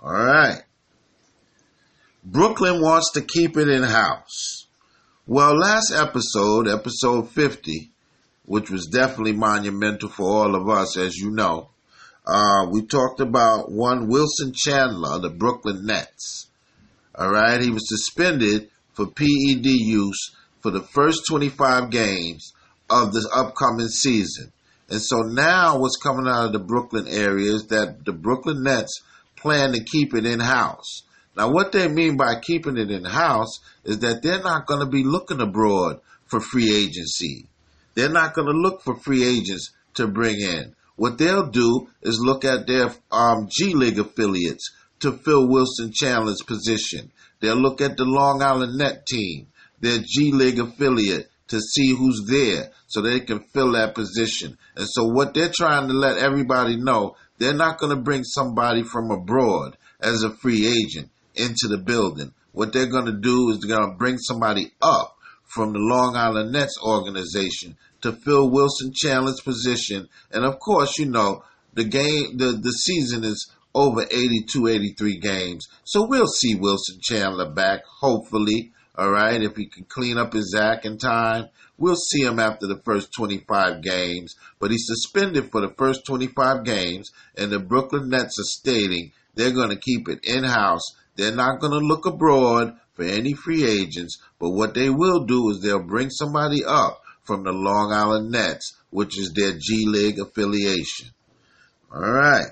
All 0.02 0.12
right. 0.12 0.62
Brooklyn 2.22 2.82
wants 2.82 3.12
to 3.12 3.22
keep 3.22 3.56
it 3.56 3.68
in 3.68 3.82
house. 3.82 4.59
Well, 5.32 5.56
last 5.56 5.92
episode, 5.92 6.66
episode 6.66 7.30
50, 7.30 7.92
which 8.46 8.68
was 8.68 8.86
definitely 8.86 9.34
monumental 9.34 10.08
for 10.08 10.24
all 10.24 10.56
of 10.56 10.68
us, 10.68 10.96
as 10.96 11.18
you 11.18 11.30
know, 11.30 11.68
uh, 12.26 12.66
we 12.68 12.82
talked 12.82 13.20
about 13.20 13.70
one 13.70 14.08
Wilson 14.08 14.52
Chandler, 14.52 15.20
the 15.20 15.30
Brooklyn 15.30 15.86
Nets. 15.86 16.48
All 17.14 17.30
right, 17.30 17.62
he 17.62 17.70
was 17.70 17.88
suspended 17.88 18.70
for 18.92 19.06
PED 19.06 19.66
use 19.66 20.34
for 20.62 20.72
the 20.72 20.82
first 20.82 21.20
25 21.28 21.92
games 21.92 22.52
of 22.90 23.12
the 23.12 23.30
upcoming 23.32 23.86
season. 23.86 24.50
And 24.88 25.00
so 25.00 25.18
now 25.18 25.78
what's 25.78 25.96
coming 25.96 26.26
out 26.26 26.46
of 26.46 26.52
the 26.52 26.58
Brooklyn 26.58 27.06
area 27.06 27.52
is 27.52 27.68
that 27.68 28.04
the 28.04 28.12
Brooklyn 28.12 28.64
Nets 28.64 29.00
plan 29.36 29.74
to 29.74 29.84
keep 29.84 30.12
it 30.12 30.26
in 30.26 30.40
house. 30.40 31.04
Now, 31.36 31.50
what 31.52 31.72
they 31.72 31.86
mean 31.88 32.16
by 32.16 32.40
keeping 32.40 32.76
it 32.76 32.90
in 32.90 33.04
house 33.04 33.60
is 33.84 34.00
that 34.00 34.22
they're 34.22 34.42
not 34.42 34.66
going 34.66 34.80
to 34.80 34.90
be 34.90 35.04
looking 35.04 35.40
abroad 35.40 36.00
for 36.26 36.40
free 36.40 36.74
agency. 36.74 37.46
They're 37.94 38.08
not 38.08 38.34
going 38.34 38.48
to 38.48 38.52
look 38.52 38.82
for 38.82 38.96
free 38.96 39.24
agents 39.24 39.70
to 39.94 40.08
bring 40.08 40.40
in. 40.40 40.74
What 40.96 41.18
they'll 41.18 41.46
do 41.46 41.88
is 42.02 42.20
look 42.20 42.44
at 42.44 42.66
their 42.66 42.92
um, 43.10 43.48
G 43.50 43.74
League 43.74 43.98
affiliates 43.98 44.70
to 45.00 45.12
fill 45.12 45.48
Wilson 45.48 45.92
Chandler's 45.94 46.42
position. 46.42 47.10
They'll 47.40 47.56
look 47.56 47.80
at 47.80 47.96
the 47.96 48.04
Long 48.04 48.42
Island 48.42 48.76
Net 48.76 49.06
team, 49.06 49.46
their 49.80 49.98
G 49.98 50.32
League 50.32 50.58
affiliate, 50.58 51.30
to 51.48 51.60
see 51.60 51.94
who's 51.94 52.26
there 52.28 52.70
so 52.86 53.00
they 53.00 53.20
can 53.20 53.40
fill 53.40 53.72
that 53.72 53.94
position. 53.94 54.58
And 54.76 54.86
so, 54.88 55.04
what 55.06 55.32
they're 55.32 55.50
trying 55.52 55.88
to 55.88 55.94
let 55.94 56.18
everybody 56.18 56.76
know, 56.76 57.16
they're 57.38 57.54
not 57.54 57.78
going 57.78 57.96
to 57.96 58.02
bring 58.02 58.24
somebody 58.24 58.82
from 58.82 59.10
abroad 59.10 59.76
as 60.00 60.22
a 60.22 60.30
free 60.30 60.66
agent 60.66 61.10
into 61.40 61.68
the 61.68 61.78
building. 61.78 62.32
What 62.52 62.72
they're 62.72 62.90
going 62.90 63.06
to 63.06 63.18
do 63.20 63.50
is 63.50 63.60
they're 63.60 63.76
going 63.76 63.90
to 63.90 63.96
bring 63.96 64.18
somebody 64.18 64.72
up 64.82 65.16
from 65.44 65.72
the 65.72 65.78
Long 65.78 66.16
Island 66.16 66.52
Nets 66.52 66.78
organization 66.82 67.76
to 68.02 68.12
fill 68.12 68.50
Wilson 68.50 68.92
Chandler's 68.94 69.40
position. 69.40 70.08
And 70.30 70.44
of 70.44 70.58
course, 70.58 70.98
you 70.98 71.06
know, 71.06 71.44
the 71.74 71.84
game, 71.84 72.36
the, 72.36 72.52
the 72.52 72.72
season 72.72 73.24
is 73.24 73.50
over 73.74 74.02
82, 74.02 74.66
83 74.66 75.18
games. 75.18 75.68
So 75.84 76.06
we'll 76.06 76.26
see 76.26 76.54
Wilson 76.54 76.98
Chandler 77.00 77.50
back, 77.50 77.84
hopefully. 77.84 78.72
All 78.96 79.10
right. 79.10 79.40
If 79.40 79.56
he 79.56 79.66
can 79.66 79.84
clean 79.84 80.18
up 80.18 80.32
his 80.32 80.54
act 80.58 80.84
in 80.84 80.98
time, 80.98 81.48
we'll 81.78 81.96
see 81.96 82.22
him 82.22 82.38
after 82.38 82.66
the 82.66 82.80
first 82.84 83.12
25 83.12 83.82
games. 83.82 84.34
But 84.58 84.70
he's 84.70 84.86
suspended 84.86 85.50
for 85.50 85.60
the 85.60 85.72
first 85.76 86.04
25 86.06 86.64
games, 86.64 87.10
and 87.36 87.50
the 87.50 87.60
Brooklyn 87.60 88.08
Nets 88.08 88.38
are 88.38 88.44
stating 88.44 89.12
they're 89.34 89.52
going 89.52 89.70
to 89.70 89.76
keep 89.76 90.08
it 90.08 90.24
in 90.24 90.44
house 90.44 90.96
they're 91.16 91.34
not 91.34 91.60
going 91.60 91.72
to 91.72 91.86
look 91.86 92.06
abroad 92.06 92.76
for 92.94 93.04
any 93.04 93.34
free 93.34 93.64
agents, 93.64 94.18
but 94.38 94.50
what 94.50 94.74
they 94.74 94.90
will 94.90 95.24
do 95.24 95.50
is 95.50 95.60
they'll 95.60 95.82
bring 95.82 96.10
somebody 96.10 96.64
up 96.64 97.02
from 97.22 97.44
the 97.44 97.52
Long 97.52 97.92
Island 97.92 98.30
Nets, 98.30 98.76
which 98.90 99.18
is 99.18 99.32
their 99.32 99.52
G 99.52 99.86
League 99.86 100.18
affiliation. 100.18 101.08
All 101.92 102.00
right. 102.00 102.48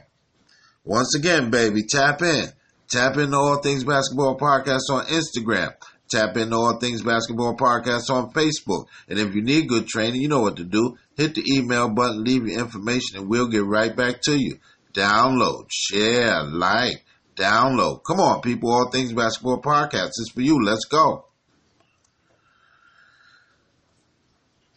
Once 0.84 1.14
again, 1.14 1.50
baby, 1.50 1.82
tap 1.82 2.22
in. 2.22 2.48
Tap 2.88 3.16
into 3.18 3.36
All 3.36 3.60
Things 3.60 3.84
Basketball 3.84 4.38
Podcast 4.38 4.90
on 4.90 5.04
Instagram. 5.06 5.74
Tap 6.10 6.36
into 6.38 6.56
All 6.56 6.78
Things 6.78 7.02
Basketball 7.02 7.56
Podcast 7.56 8.08
on 8.08 8.32
Facebook. 8.32 8.86
And 9.08 9.18
if 9.18 9.34
you 9.34 9.42
need 9.42 9.68
good 9.68 9.86
training, 9.86 10.22
you 10.22 10.28
know 10.28 10.40
what 10.40 10.56
to 10.56 10.64
do. 10.64 10.96
Hit 11.16 11.34
the 11.34 11.44
email 11.52 11.90
button, 11.90 12.24
leave 12.24 12.46
your 12.46 12.58
information, 12.58 13.18
and 13.18 13.28
we'll 13.28 13.48
get 13.48 13.64
right 13.64 13.94
back 13.94 14.22
to 14.22 14.36
you. 14.36 14.58
Download, 14.94 15.66
share, 15.68 16.44
like, 16.44 17.04
Download. 17.38 18.02
Come 18.04 18.18
on, 18.18 18.40
people. 18.40 18.72
All 18.72 18.90
Things 18.90 19.12
Basketball 19.12 19.62
Podcast 19.62 20.10
is 20.18 20.32
for 20.34 20.40
you. 20.40 20.62
Let's 20.64 20.86
go. 20.86 21.26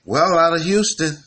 Well, 0.05 0.37
out 0.37 0.53
of 0.53 0.61
Houston, 0.61 1.17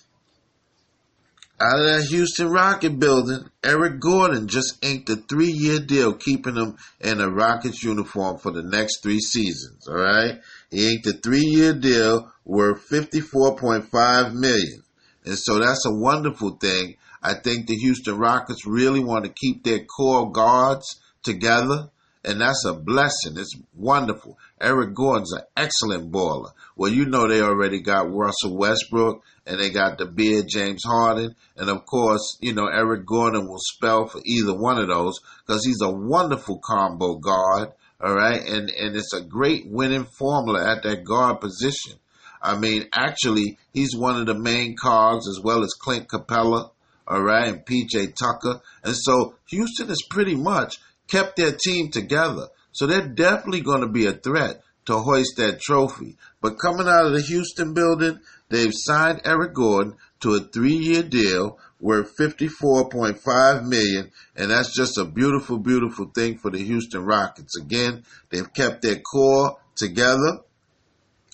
out 1.61 1.81
of 1.81 1.87
that 1.87 2.07
Houston 2.09 2.51
Rocket 2.51 2.99
building, 3.01 3.49
Eric 3.65 3.99
Gordon 4.01 4.47
just 4.47 4.85
inked 4.85 5.09
a 5.11 5.17
three 5.17 5.51
year 5.51 5.81
deal 5.81 6.15
keeping 6.15 6.55
him 6.55 6.77
in 7.01 7.21
a 7.21 7.29
Rockets 7.29 7.83
uniform 7.83 8.39
for 8.39 8.53
the 8.53 8.63
next 8.63 9.03
three 9.03 9.21
seasons. 9.21 9.89
All 9.89 9.97
right. 9.97 10.41
He 10.71 10.93
inked 10.93 11.07
a 11.07 11.13
three 11.13 11.47
year 11.47 11.73
deal 11.73 12.31
worth 12.45 12.89
54.5 12.89 14.35
million. 14.35 14.83
And 15.25 15.39
so 15.39 15.59
that's 15.59 15.87
a 15.87 15.95
wonderful 15.95 16.59
thing. 16.61 16.97
I 17.23 17.35
think 17.35 17.67
the 17.67 17.77
Houston 17.77 18.19
Rockets 18.19 18.67
really 18.67 19.01
want 19.01 19.25
to 19.25 19.33
keep 19.33 19.65
their 19.65 19.85
core 19.85 20.31
guards 20.31 21.01
together. 21.25 21.91
and 22.25 22.41
that's 22.41 22.65
a 22.67 22.73
blessing. 22.73 23.37
It's 23.37 23.55
wonderful. 23.75 24.39
Eric 24.61 24.95
Gordon's 24.95 25.33
an 25.33 25.43
excellent 25.57 26.11
baller. 26.11 26.53
Well, 26.77 26.91
you 26.91 27.05
know 27.05 27.29
they 27.29 27.43
already 27.43 27.81
got 27.81 28.11
Russell 28.11 28.57
Westbrook 28.57 29.23
and 29.47 29.61
they 29.61 29.71
got 29.71 29.99
the 29.99 30.07
beard 30.07 30.47
James 30.49 30.83
Harden, 30.87 31.35
and 31.57 31.69
of 31.69 31.85
course, 31.85 32.39
you 32.41 32.55
know 32.55 32.67
Eric 32.67 33.05
Gordon 33.05 33.47
will 33.47 33.59
spell 33.59 34.07
for 34.07 34.21
either 34.25 34.55
one 34.55 34.79
of 34.79 34.89
those 34.89 35.21
because 35.47 35.65
he's 35.67 35.83
a 35.83 35.91
wonderful 35.91 36.59
combo 36.65 37.17
guard. 37.17 37.73
All 38.01 38.15
right, 38.15 38.41
and 38.41 38.71
and 38.71 38.97
it's 38.97 39.13
a 39.13 39.21
great 39.21 39.67
winning 39.67 40.05
formula 40.05 40.65
at 40.77 40.83
that 40.83 41.05
guard 41.05 41.41
position. 41.41 41.95
I 42.43 42.57
mean, 42.59 42.89
actually, 42.93 43.59
he's 43.73 43.97
one 43.97 44.19
of 44.19 44.27
the 44.27 44.35
main 44.35 44.77
cogs 44.77 45.29
as 45.29 45.41
well 45.43 45.63
as 45.63 45.73
Clint 45.75 46.09
Capela, 46.09 46.71
all 47.07 47.23
right, 47.23 47.49
and 47.49 47.65
PJ 47.65 48.15
Tucker. 48.15 48.61
And 48.83 48.95
so 48.97 49.37
Houston 49.49 49.91
is 49.91 50.05
pretty 50.11 50.35
much 50.35 50.79
kept 51.09 51.37
their 51.37 51.53
team 51.53 51.91
together. 51.91 52.49
So 52.73 52.87
they're 52.87 53.07
definitely 53.07 53.61
going 53.61 53.83
to 53.83 53.89
be 53.89 54.07
a 54.07 54.13
threat 54.13 54.63
to 54.87 54.99
hoist 54.99 55.37
that 55.37 55.61
trophy. 55.61 56.17
But 56.41 56.59
coming 56.59 56.89
out 56.89 57.07
of 57.07 57.13
the 57.13 57.23
Houston 57.23 57.73
building, 57.75 58.21
they've 58.49 58.73
signed 58.73 59.23
Eric 59.25 59.55
Gordon 59.55 59.97
to 60.21 60.35
a 60.35 60.41
three-year 60.41 61.05
deal 61.05 61.59
worth 61.81 62.17
54.5 62.17 63.67
million, 63.67 64.11
and 64.37 64.51
that's 64.51 64.75
just 64.75 64.97
a 64.97 65.05
beautiful, 65.05 65.59
beautiful 65.59 66.07
thing 66.07 66.39
for 66.39 66.51
the 66.51 66.59
Houston 66.59 67.05
Rockets. 67.05 67.57
Again, 67.59 68.05
they've 68.31 68.53
kept 68.53 68.83
their 68.83 69.01
core 69.01 69.59
together. 69.77 70.41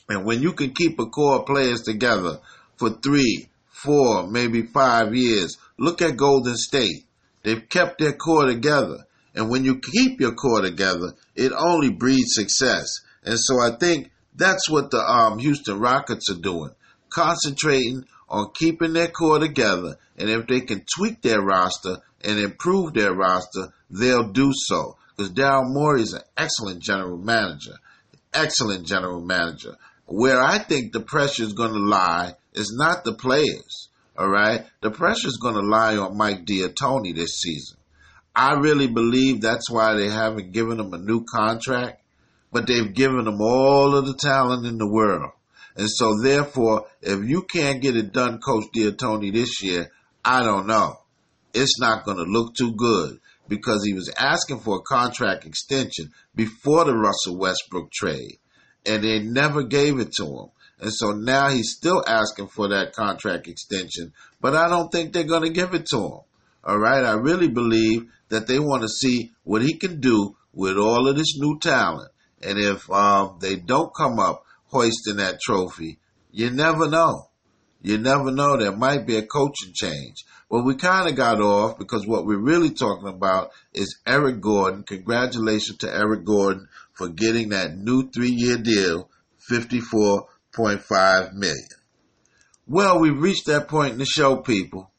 And 0.09 0.25
when 0.25 0.43
you 0.43 0.53
can 0.53 0.75
keep 0.75 0.99
a 0.99 1.07
core 1.07 1.41
of 1.41 1.47
players 1.47 1.83
together 1.83 2.41
for 2.77 2.91
three, 2.91 3.49
four, 3.69 4.27
maybe 4.27 4.63
five 4.63 5.15
years, 5.15 5.57
look 5.79 6.03
at 6.03 6.17
Golden 6.17 6.57
State. 6.57 7.05
They've 7.43 7.69
kept 7.69 8.01
their 8.01 8.13
core 8.13 8.47
together. 8.47 9.07
And 9.35 9.49
when 9.49 9.65
you 9.65 9.79
keep 9.79 10.21
your 10.21 10.35
core 10.35 10.61
together, 10.61 11.15
it 11.35 11.53
only 11.57 11.91
breeds 11.91 12.35
success. 12.35 12.87
And 13.25 13.39
so 13.39 13.61
I 13.61 13.77
think 13.79 14.11
that's 14.35 14.69
what 14.69 14.91
the 14.91 14.99
um, 14.99 15.39
Houston 15.39 15.79
Rockets 15.79 16.31
are 16.31 16.41
doing, 16.41 16.71
concentrating 17.11 18.05
on 18.29 18.51
keeping 18.55 18.93
their 18.93 19.09
core 19.09 19.39
together. 19.39 19.99
And 20.17 20.31
if 20.31 20.47
they 20.47 20.61
can 20.61 20.85
tweak 20.97 21.23
their 21.23 21.41
roster 21.41 21.99
and 22.23 22.39
improve 22.39 22.95
their 22.95 23.13
roster, 23.13 23.73
they'll 23.91 24.33
do 24.33 24.53
so. 24.55 24.97
Because 25.17 25.33
Daryl 25.33 25.73
Morey 25.73 26.03
is 26.03 26.15
an 26.15 26.23
excellent 26.37 26.83
general 26.83 27.19
manager, 27.19 27.75
excellent 28.33 28.87
general 28.87 29.21
manager. 29.21 29.77
Where 30.07 30.41
I 30.41 30.59
think 30.59 30.93
the 30.93 31.01
pressure 31.01 31.45
is 31.45 31.53
going 31.53 31.73
to 31.73 31.79
lie 31.79 32.35
is 32.55 32.75
not 32.77 33.05
the 33.05 33.15
players. 33.15 33.89
All 34.19 34.29
right, 34.29 34.67
the 34.81 34.91
pressure 34.91 35.29
is 35.29 35.39
going 35.41 35.55
to 35.55 35.61
lie 35.61 35.97
on 35.97 36.17
Mike 36.17 36.45
D'Antoni 36.45 37.15
this 37.15 37.41
season. 37.41 37.79
I 38.41 38.55
really 38.55 38.87
believe 38.87 39.43
that's 39.43 39.69
why 39.69 39.93
they 39.93 40.09
haven't 40.09 40.53
given 40.53 40.81
him 40.81 40.95
a 40.95 40.99
new 40.99 41.27
contract, 41.27 42.01
but 42.51 42.67
they've 42.67 42.95
given 42.95 43.27
him 43.27 43.39
all 43.43 43.95
of 43.95 44.07
the 44.07 44.15
talent 44.15 44.65
in 44.65 44.79
the 44.79 44.91
world. 44.91 45.33
And 45.77 45.87
so, 45.91 46.19
therefore, 46.23 46.87
if 47.03 47.23
you 47.29 47.43
can't 47.43 47.83
get 47.83 47.99
it 47.99 48.15
done, 48.15 48.41
Coach 48.41 48.65
D'Antoni, 48.73 49.31
this 49.31 49.63
year, 49.63 49.91
I 50.25 50.43
don't 50.43 50.67
know. 50.67 51.01
It's 51.53 51.79
not 51.79 52.07
going 52.07 52.17
to 52.17 52.23
look 52.23 52.55
too 52.55 52.73
good 52.73 53.21
because 53.47 53.85
he 53.85 53.93
was 53.93 54.11
asking 54.19 54.61
for 54.61 54.77
a 54.77 54.83
contract 54.89 55.45
extension 55.45 56.11
before 56.35 56.87
the 56.87 56.97
Russell 56.97 57.37
Westbrook 57.37 57.93
trade 57.93 58.39
and 58.87 59.05
they 59.05 59.19
never 59.19 59.65
gave 59.65 59.99
it 59.99 60.13
to 60.13 60.25
him. 60.25 60.47
And 60.81 60.91
so 60.91 61.13
now 61.13 61.51
he's 61.51 61.75
still 61.77 62.03
asking 62.07 62.49
for 62.49 62.71
that 62.71 62.95
contract 62.95 63.49
extension, 63.49 64.15
but 64.41 64.55
I 64.55 64.71
don't 64.71 64.91
think 64.91 65.13
they're 65.13 65.25
going 65.25 65.43
to 65.43 65.51
give 65.51 65.75
it 65.75 65.85
to 65.91 65.99
him. 65.99 66.21
All 66.65 66.79
right. 66.79 67.05
I 67.05 67.13
really 67.13 67.49
believe 67.49 68.07
that 68.29 68.47
they 68.47 68.59
want 68.59 68.83
to 68.83 68.89
see 68.89 69.33
what 69.45 69.63
he 69.63 69.75
can 69.75 70.01
do 70.01 70.37
with 70.53 70.77
all 70.77 71.09
of 71.09 71.17
this 71.17 71.39
new 71.39 71.59
talent. 71.59 72.11
And 72.43 72.59
if 72.59 72.91
um, 72.91 73.39
they 73.41 73.57
don't 73.57 73.93
come 73.95 74.19
up 74.19 74.45
hoisting 74.67 75.17
that 75.17 75.41
trophy, 75.41 75.99
you 76.33 76.51
never 76.51 76.89
know. 76.89 77.29
You 77.83 77.99
never 77.99 78.31
know. 78.31 78.57
There 78.57 78.77
might 78.77 79.07
be 79.07 79.17
a 79.17 79.27
coaching 79.27 79.73
change. 79.75 80.25
Well, 80.49 80.65
we 80.65 80.75
kind 80.75 81.09
of 81.09 81.17
got 81.17 81.41
off 81.41 81.79
because 81.79 82.07
what 82.07 82.27
we're 82.27 82.39
really 82.39 82.71
talking 82.71 83.09
about 83.09 83.53
is 83.73 83.99
Eric 84.07 84.41
Gordon. 84.41 84.83
Congratulations 84.83 85.79
to 85.79 85.95
Eric 85.95 86.25
Gordon 86.25 86.69
for 86.93 87.09
getting 87.09 87.51
that 87.51 87.77
new 87.77 88.11
three-year 88.11 88.59
deal, 88.59 89.09
54.5 89.51 91.33
million. 91.35 91.69
Well, 92.67 93.01
we've 93.01 93.21
reached 93.21 93.47
that 93.47 93.69
point 93.69 93.93
in 93.93 93.99
the 93.99 94.05
show, 94.05 94.37
people. 94.37 94.91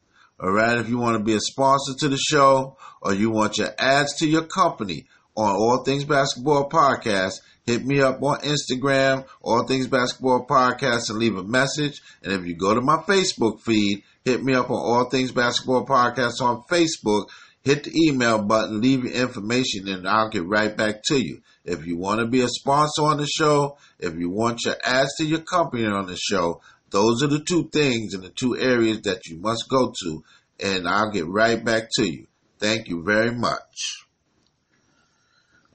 All 0.41 0.51
right. 0.51 0.77
If 0.77 0.89
you 0.89 0.97
want 0.97 1.17
to 1.17 1.23
be 1.23 1.35
a 1.35 1.39
sponsor 1.39 1.93
to 1.99 2.09
the 2.09 2.17
show 2.17 2.77
or 3.01 3.13
you 3.13 3.29
want 3.29 3.57
your 3.57 3.69
ads 3.77 4.15
to 4.17 4.27
your 4.27 4.43
company 4.43 5.05
on 5.35 5.55
All 5.55 5.83
Things 5.83 6.03
Basketball 6.03 6.69
Podcast, 6.69 7.41
hit 7.65 7.85
me 7.85 8.01
up 8.01 8.23
on 8.23 8.39
Instagram, 8.39 9.25
All 9.41 9.67
Things 9.67 9.87
Basketball 9.87 10.47
Podcast, 10.47 11.09
and 11.09 11.19
leave 11.19 11.37
a 11.37 11.43
message. 11.43 12.01
And 12.23 12.33
if 12.33 12.45
you 12.45 12.55
go 12.55 12.73
to 12.73 12.81
my 12.81 12.97
Facebook 12.97 13.61
feed, 13.61 14.03
hit 14.25 14.43
me 14.43 14.55
up 14.55 14.71
on 14.71 14.77
All 14.77 15.09
Things 15.09 15.31
Basketball 15.31 15.85
Podcast 15.85 16.41
on 16.41 16.63
Facebook 16.63 17.27
hit 17.63 17.83
the 17.83 18.07
email 18.07 18.41
button, 18.41 18.81
leave 18.81 19.05
your 19.05 19.13
information, 19.13 19.87
and 19.87 20.07
I'll 20.07 20.29
get 20.29 20.45
right 20.45 20.75
back 20.75 21.03
to 21.05 21.17
you. 21.17 21.41
If 21.63 21.85
you 21.85 21.97
want 21.97 22.19
to 22.19 22.25
be 22.25 22.41
a 22.41 22.47
sponsor 22.47 23.03
on 23.03 23.17
the 23.17 23.27
show, 23.27 23.77
if 23.99 24.15
you 24.15 24.29
want 24.29 24.65
your 24.65 24.75
ads 24.83 25.15
to 25.17 25.25
your 25.25 25.41
company 25.41 25.85
on 25.85 26.07
the 26.07 26.17
show, 26.17 26.61
those 26.91 27.23
are 27.23 27.27
the 27.27 27.43
two 27.43 27.69
things 27.69 28.13
and 28.13 28.23
the 28.23 28.29
two 28.29 28.57
areas 28.57 29.01
that 29.01 29.25
you 29.27 29.37
must 29.37 29.69
go 29.69 29.93
to, 30.03 30.23
and 30.59 30.87
I'll 30.87 31.11
get 31.11 31.27
right 31.27 31.63
back 31.63 31.89
to 31.95 32.05
you. 32.05 32.27
Thank 32.59 32.87
you 32.89 33.03
very 33.03 33.31
much. 33.31 34.05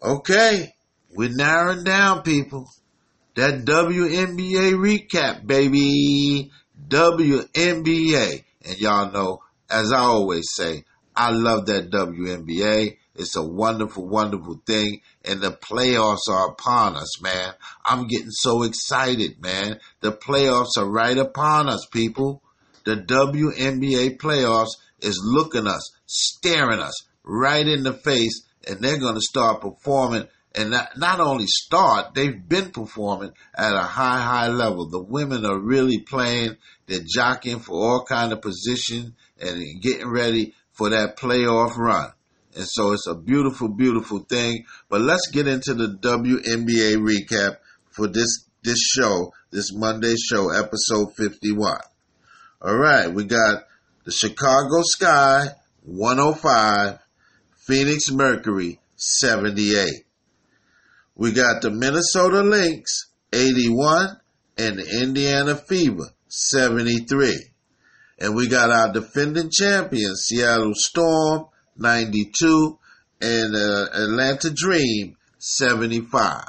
Okay, 0.03 0.75
we're 1.15 1.31
narrowing 1.35 1.85
down, 1.85 2.23
people. 2.23 2.69
That 3.35 3.65
WNBA 3.65 4.75
recap, 4.75 5.47
baby. 5.47 6.51
WNBA. 6.89 8.45
And 8.65 8.79
y'all 8.79 9.11
know, 9.11 9.41
as 9.69 9.93
I 9.93 10.01
always 10.01 10.47
say, 10.55 10.85
I 11.15 11.31
love 11.31 11.67
that 11.67 11.91
WNBA. 11.91 12.97
It's 13.19 13.37
a 13.37 13.43
wonderful, 13.43 14.07
wonderful 14.07 14.61
thing. 14.67 15.01
And 15.25 15.41
the 15.41 15.53
playoffs 15.53 16.29
are 16.31 16.51
upon 16.51 16.97
us, 16.97 17.21
man. 17.21 17.55
I'm 17.85 18.07
getting 18.07 18.31
so 18.31 18.63
excited, 18.63 19.41
man. 19.41 19.81
The 20.01 20.13
playoffs 20.13 20.77
are 20.79 20.89
right 20.89 21.17
upon 21.17 21.69
us, 21.69 21.87
people. 21.87 22.43
The 22.85 22.97
WNBA 22.97 24.19
playoffs 24.19 24.77
is 25.01 25.21
looking 25.23 25.67
us, 25.67 25.91
staring 26.07 26.81
us 26.81 26.95
right 27.25 27.67
in 27.67 27.83
the 27.83 27.93
face, 27.93 28.45
and 28.67 28.81
they're 28.81 28.99
going 28.99 29.17
to 29.17 29.21
start 29.21 29.61
performing. 29.61 30.29
And 30.55 30.71
not, 30.71 30.97
not 30.97 31.21
only 31.21 31.45
start, 31.47 32.15
they've 32.15 32.49
been 32.49 32.71
performing 32.71 33.33
at 33.55 33.75
a 33.75 33.83
high, 33.83 34.21
high 34.21 34.49
level. 34.49 34.89
The 34.89 35.03
women 35.03 35.45
are 35.45 35.59
really 35.59 35.99
playing. 35.99 36.57
They're 36.87 37.01
jockeying 37.15 37.59
for 37.59 37.75
all 37.75 38.05
kind 38.05 38.33
of 38.33 38.41
position 38.41 39.17
and 39.39 39.83
getting 39.83 40.09
ready 40.09 40.55
for 40.73 40.91
that 40.91 41.19
playoff 41.19 41.77
run. 41.77 42.11
And 42.57 42.67
so 42.67 42.93
it's 42.93 43.07
a 43.07 43.15
beautiful, 43.15 43.69
beautiful 43.69 44.21
thing. 44.21 44.65
But 44.89 45.03
let's 45.03 45.29
get 45.29 45.47
into 45.47 45.75
the 45.75 45.89
WNBA 45.89 46.97
recap 46.97 47.59
for 47.91 48.07
this 48.09 48.47
this 48.63 48.81
show, 48.81 49.33
this 49.53 49.73
Monday 49.73 50.17
show, 50.17 50.51
episode 50.51 51.15
51. 51.15 51.79
All 52.63 52.77
right, 52.77 53.13
we 53.13 53.25
got 53.25 53.65
the 54.05 54.11
Chicago 54.11 54.83
Sky 54.83 55.49
105, 55.85 56.99
Phoenix 57.55 58.11
Mercury 58.11 58.81
78. 58.97 59.89
We 61.15 61.33
got 61.33 61.63
the 61.63 61.71
Minnesota 61.71 62.43
Lynx 62.43 63.07
81 63.33 64.17
and 64.59 64.79
the 64.79 65.03
Indiana 65.03 65.55
Fever 65.55 66.11
73. 66.29 67.51
And 68.19 68.35
we 68.35 68.49
got 68.49 68.71
our 68.71 68.93
defending 68.93 69.51
champion 69.51 70.17
Seattle 70.17 70.75
Storm, 70.75 71.47
92, 71.79 72.79
and 73.21 73.55
uh, 73.55 73.87
Atlanta 73.93 74.51
Dream, 74.51 75.17
75. 75.39 76.45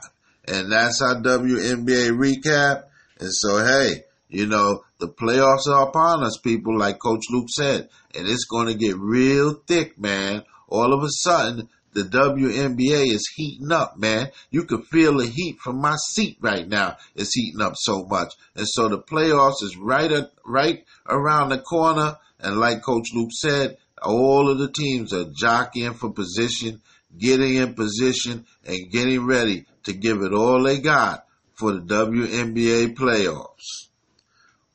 And 0.48 0.72
that's 0.72 1.02
our 1.02 1.22
WNBA 1.22 2.12
recap. 2.12 2.84
And 3.20 3.30
so, 3.32 3.58
hey, 3.66 4.04
you 4.30 4.46
know, 4.46 4.84
the 5.00 5.08
playoffs 5.08 5.68
are 5.68 5.88
upon 5.88 6.24
us, 6.24 6.38
people, 6.38 6.78
like 6.78 7.00
Coach 7.00 7.26
Luke 7.30 7.50
said. 7.50 7.90
And 8.16 8.28
it's 8.28 8.46
going 8.46 8.68
to 8.68 8.76
get 8.76 8.98
real 8.98 9.54
thick, 9.68 10.00
man. 10.00 10.44
All 10.70 10.94
of 10.94 11.04
a 11.04 11.10
sudden, 11.10 11.70
the 11.94 12.04
WNBA 12.04 13.12
is 13.12 13.28
heating 13.36 13.72
up, 13.72 13.98
man. 13.98 14.30
You 14.52 14.66
can 14.66 14.84
feel 14.84 15.18
the 15.18 15.26
heat 15.26 15.58
from 15.60 15.82
my 15.82 15.96
seat 16.10 16.38
right 16.42 16.68
now. 16.68 16.98
It's 17.16 17.34
heating 17.34 17.62
up 17.62 17.74
so 17.76 18.04
much. 18.06 18.34
And 18.56 18.68
so 18.68 18.88
the 18.88 19.00
playoffs 19.00 19.64
is 19.64 19.78
right 19.78 20.12
at, 20.12 20.32
right 20.46 20.86
around 21.08 21.50
the 21.50 21.60
corner. 21.60 22.18
And 22.40 22.58
like 22.58 22.84
Coach 22.84 23.08
Luke 23.16 23.32
said, 23.32 23.78
all 24.02 24.50
of 24.50 24.60
the 24.60 24.72
teams 24.72 25.14
are 25.14 25.26
jockeying 25.36 25.94
for 25.94 26.12
position, 26.12 26.82
getting 27.18 27.56
in 27.56 27.74
position, 27.74 28.46
and 28.66 28.92
getting 28.92 29.26
ready 29.26 29.66
to 29.84 29.94
give 29.94 30.22
it 30.22 30.34
all 30.34 30.64
they 30.64 30.80
got 30.80 31.26
for 31.54 31.74
the 31.74 31.82
WNBA 31.82 32.96
playoffs. 32.96 33.88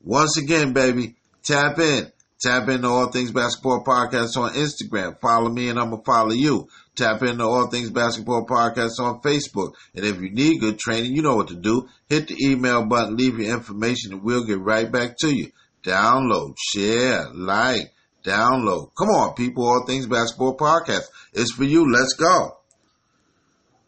Once 0.03 0.37
again, 0.37 0.73
baby, 0.73 1.15
tap 1.43 1.79
in, 1.79 2.11
Tap 2.43 2.69
into 2.69 2.89
All 2.89 3.07
Things 3.13 3.31
Basketball 3.31 3.85
Podcast 3.85 4.37
on 4.37 4.53
Instagram. 4.55 5.17
Follow 5.21 5.49
me 5.49 5.69
and 5.69 5.79
I'm 5.79 5.91
going 5.91 6.03
to 6.03 6.05
follow 6.05 6.33
you. 6.33 6.69
Tap 6.97 7.23
into 7.23 7.45
All 7.45 7.69
Things 7.69 7.91
Basketball 7.91 8.47
Podcast 8.47 8.99
on 8.99 9.21
Facebook. 9.21 9.75
And 9.95 10.05
if 10.05 10.21
you 10.21 10.29
need 10.29 10.59
good 10.59 10.77
training, 10.77 11.15
you 11.15 11.23
know 11.23 11.37
what 11.37 11.49
to 11.49 11.55
do. 11.55 11.89
Hit 12.09 12.27
the 12.27 12.37
email 12.45 12.85
button, 12.85 13.17
leave 13.17 13.39
your 13.39 13.55
information, 13.55 14.13
and 14.13 14.25
we'll 14.25 14.45
get 14.45 14.59
right 14.59 14.91
back 14.91 15.19
to 15.19 15.33
you. 15.33 15.53
Download, 15.85 16.57
share, 16.75 17.29
like, 17.33 17.92
download. 18.23 18.91
Come 18.97 19.09
on, 19.09 19.35
people. 19.35 19.67
All 19.67 19.85
Things 19.87 20.07
Basketball 20.07 20.57
Podcast. 20.57 21.05
It's 21.33 21.53
for 21.53 21.65
you. 21.65 21.91
Let's 21.91 22.15
go. 22.15 22.57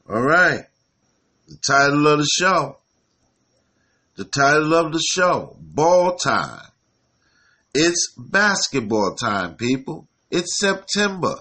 All 0.08 0.22
right. 0.22 0.64
The 1.48 1.56
title 1.56 2.06
of 2.06 2.18
the 2.18 2.28
show. 2.38 2.78
The 4.16 4.24
title 4.24 4.74
of 4.74 4.92
the 4.92 5.02
show. 5.02 5.56
Ball 5.60 6.16
time. 6.16 6.66
It's 7.74 8.12
basketball 8.16 9.16
time, 9.16 9.56
people. 9.56 10.06
It's 10.30 10.58
September. 10.58 11.34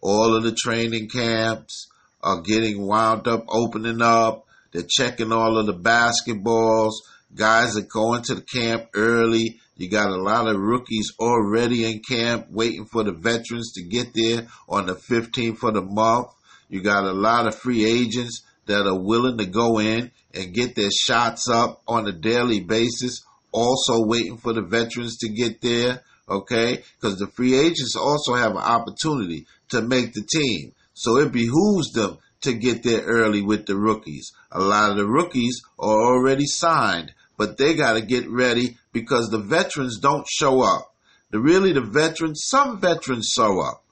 All 0.00 0.34
of 0.34 0.42
the 0.42 0.52
training 0.52 1.08
camps 1.08 1.88
are 2.22 2.40
getting 2.40 2.86
wound 2.86 3.28
up, 3.28 3.44
opening 3.48 4.02
up. 4.02 4.46
They're 4.72 4.82
checking 4.88 5.32
all 5.32 5.58
of 5.58 5.66
the 5.66 5.74
basketballs. 5.74 6.92
Guys 7.34 7.76
are 7.76 7.82
going 7.82 8.22
to 8.22 8.34
the 8.34 8.42
camp 8.42 8.88
early. 8.94 9.60
You 9.80 9.88
got 9.88 10.10
a 10.10 10.22
lot 10.22 10.46
of 10.46 10.60
rookies 10.60 11.14
already 11.18 11.90
in 11.90 12.02
camp 12.06 12.48
waiting 12.50 12.84
for 12.84 13.02
the 13.02 13.12
veterans 13.12 13.72
to 13.72 13.82
get 13.82 14.12
there 14.12 14.46
on 14.68 14.84
the 14.84 14.94
15th 14.94 15.62
of 15.62 15.72
the 15.72 15.80
month. 15.80 16.26
You 16.68 16.82
got 16.82 17.04
a 17.04 17.14
lot 17.14 17.46
of 17.46 17.54
free 17.54 17.86
agents 17.86 18.42
that 18.66 18.86
are 18.86 19.00
willing 19.00 19.38
to 19.38 19.46
go 19.46 19.80
in 19.80 20.10
and 20.34 20.52
get 20.52 20.74
their 20.74 20.90
shots 20.90 21.48
up 21.48 21.80
on 21.88 22.06
a 22.06 22.12
daily 22.12 22.60
basis 22.60 23.24
also 23.52 24.04
waiting 24.04 24.36
for 24.36 24.52
the 24.52 24.60
veterans 24.60 25.16
to 25.16 25.30
get 25.30 25.62
there, 25.62 26.02
okay? 26.28 26.84
Because 27.00 27.18
the 27.18 27.28
free 27.28 27.54
agents 27.54 27.96
also 27.96 28.34
have 28.34 28.52
an 28.52 28.58
opportunity 28.58 29.46
to 29.70 29.80
make 29.80 30.12
the 30.12 30.26
team. 30.30 30.72
So 30.92 31.16
it 31.16 31.32
behooves 31.32 31.90
them 31.92 32.18
to 32.42 32.52
get 32.52 32.82
there 32.82 33.00
early 33.00 33.40
with 33.40 33.64
the 33.64 33.76
rookies. 33.76 34.30
A 34.52 34.60
lot 34.60 34.90
of 34.90 34.98
the 34.98 35.06
rookies 35.06 35.62
are 35.78 35.88
already 35.88 36.44
signed, 36.44 37.14
but 37.40 37.56
they 37.56 37.74
got 37.74 37.94
to 37.94 38.02
get 38.02 38.28
ready 38.28 38.76
because 38.92 39.30
the 39.30 39.38
veterans 39.38 39.98
don't 39.98 40.26
show 40.28 40.60
up. 40.60 40.92
The 41.30 41.40
really 41.40 41.72
the 41.72 41.80
veterans, 41.80 42.42
some 42.44 42.78
veterans 42.78 43.30
show 43.34 43.60
up. 43.60 43.82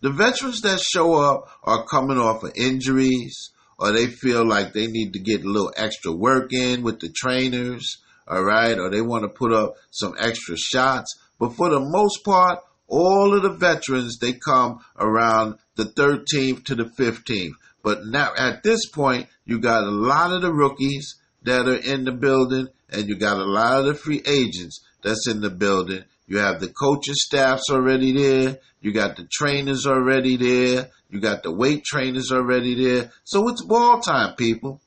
The 0.00 0.10
veterans 0.10 0.62
that 0.62 0.80
show 0.80 1.14
up 1.14 1.48
are 1.62 1.86
coming 1.86 2.18
off 2.18 2.42
of 2.42 2.50
injuries 2.56 3.52
or 3.78 3.92
they 3.92 4.08
feel 4.08 4.44
like 4.44 4.72
they 4.72 4.88
need 4.88 5.12
to 5.12 5.20
get 5.20 5.44
a 5.44 5.48
little 5.48 5.72
extra 5.76 6.10
work 6.10 6.52
in 6.52 6.82
with 6.82 6.98
the 6.98 7.08
trainers 7.08 7.98
all 8.26 8.42
right, 8.42 8.76
or 8.76 8.90
they 8.90 9.02
want 9.02 9.22
to 9.22 9.28
put 9.28 9.52
up 9.52 9.76
some 9.92 10.16
extra 10.18 10.56
shots. 10.56 11.16
But 11.38 11.50
for 11.50 11.70
the 11.70 11.78
most 11.78 12.24
part, 12.24 12.58
all 12.88 13.36
of 13.36 13.42
the 13.44 13.52
veterans, 13.52 14.18
they 14.18 14.32
come 14.32 14.80
around 14.98 15.58
the 15.76 15.84
13th 15.84 16.64
to 16.64 16.74
the 16.74 16.86
15th. 16.98 17.52
But 17.84 18.04
now 18.04 18.32
at 18.36 18.64
this 18.64 18.88
point, 18.88 19.28
you 19.44 19.60
got 19.60 19.84
a 19.84 19.90
lot 19.92 20.32
of 20.32 20.42
the 20.42 20.52
rookies 20.52 21.14
that 21.44 21.68
are 21.68 21.76
in 21.76 22.04
the 22.04 22.10
building 22.10 22.66
and 22.90 23.08
you 23.08 23.16
got 23.16 23.38
a 23.38 23.44
lot 23.44 23.80
of 23.80 23.86
the 23.86 23.94
free 23.94 24.22
agents 24.26 24.84
that's 25.02 25.28
in 25.28 25.40
the 25.40 25.50
building. 25.50 26.04
You 26.26 26.38
have 26.38 26.60
the 26.60 26.68
coaching 26.68 27.14
staffs 27.14 27.70
already 27.70 28.12
there. 28.12 28.58
You 28.80 28.92
got 28.92 29.16
the 29.16 29.28
trainers 29.30 29.86
already 29.86 30.36
there. 30.36 30.90
You 31.08 31.20
got 31.20 31.42
the 31.42 31.52
weight 31.52 31.84
trainers 31.84 32.32
already 32.32 32.74
there. 32.74 33.12
So 33.24 33.48
it's 33.48 33.64
ball 33.64 34.00
time, 34.00 34.34
people. 34.34 34.80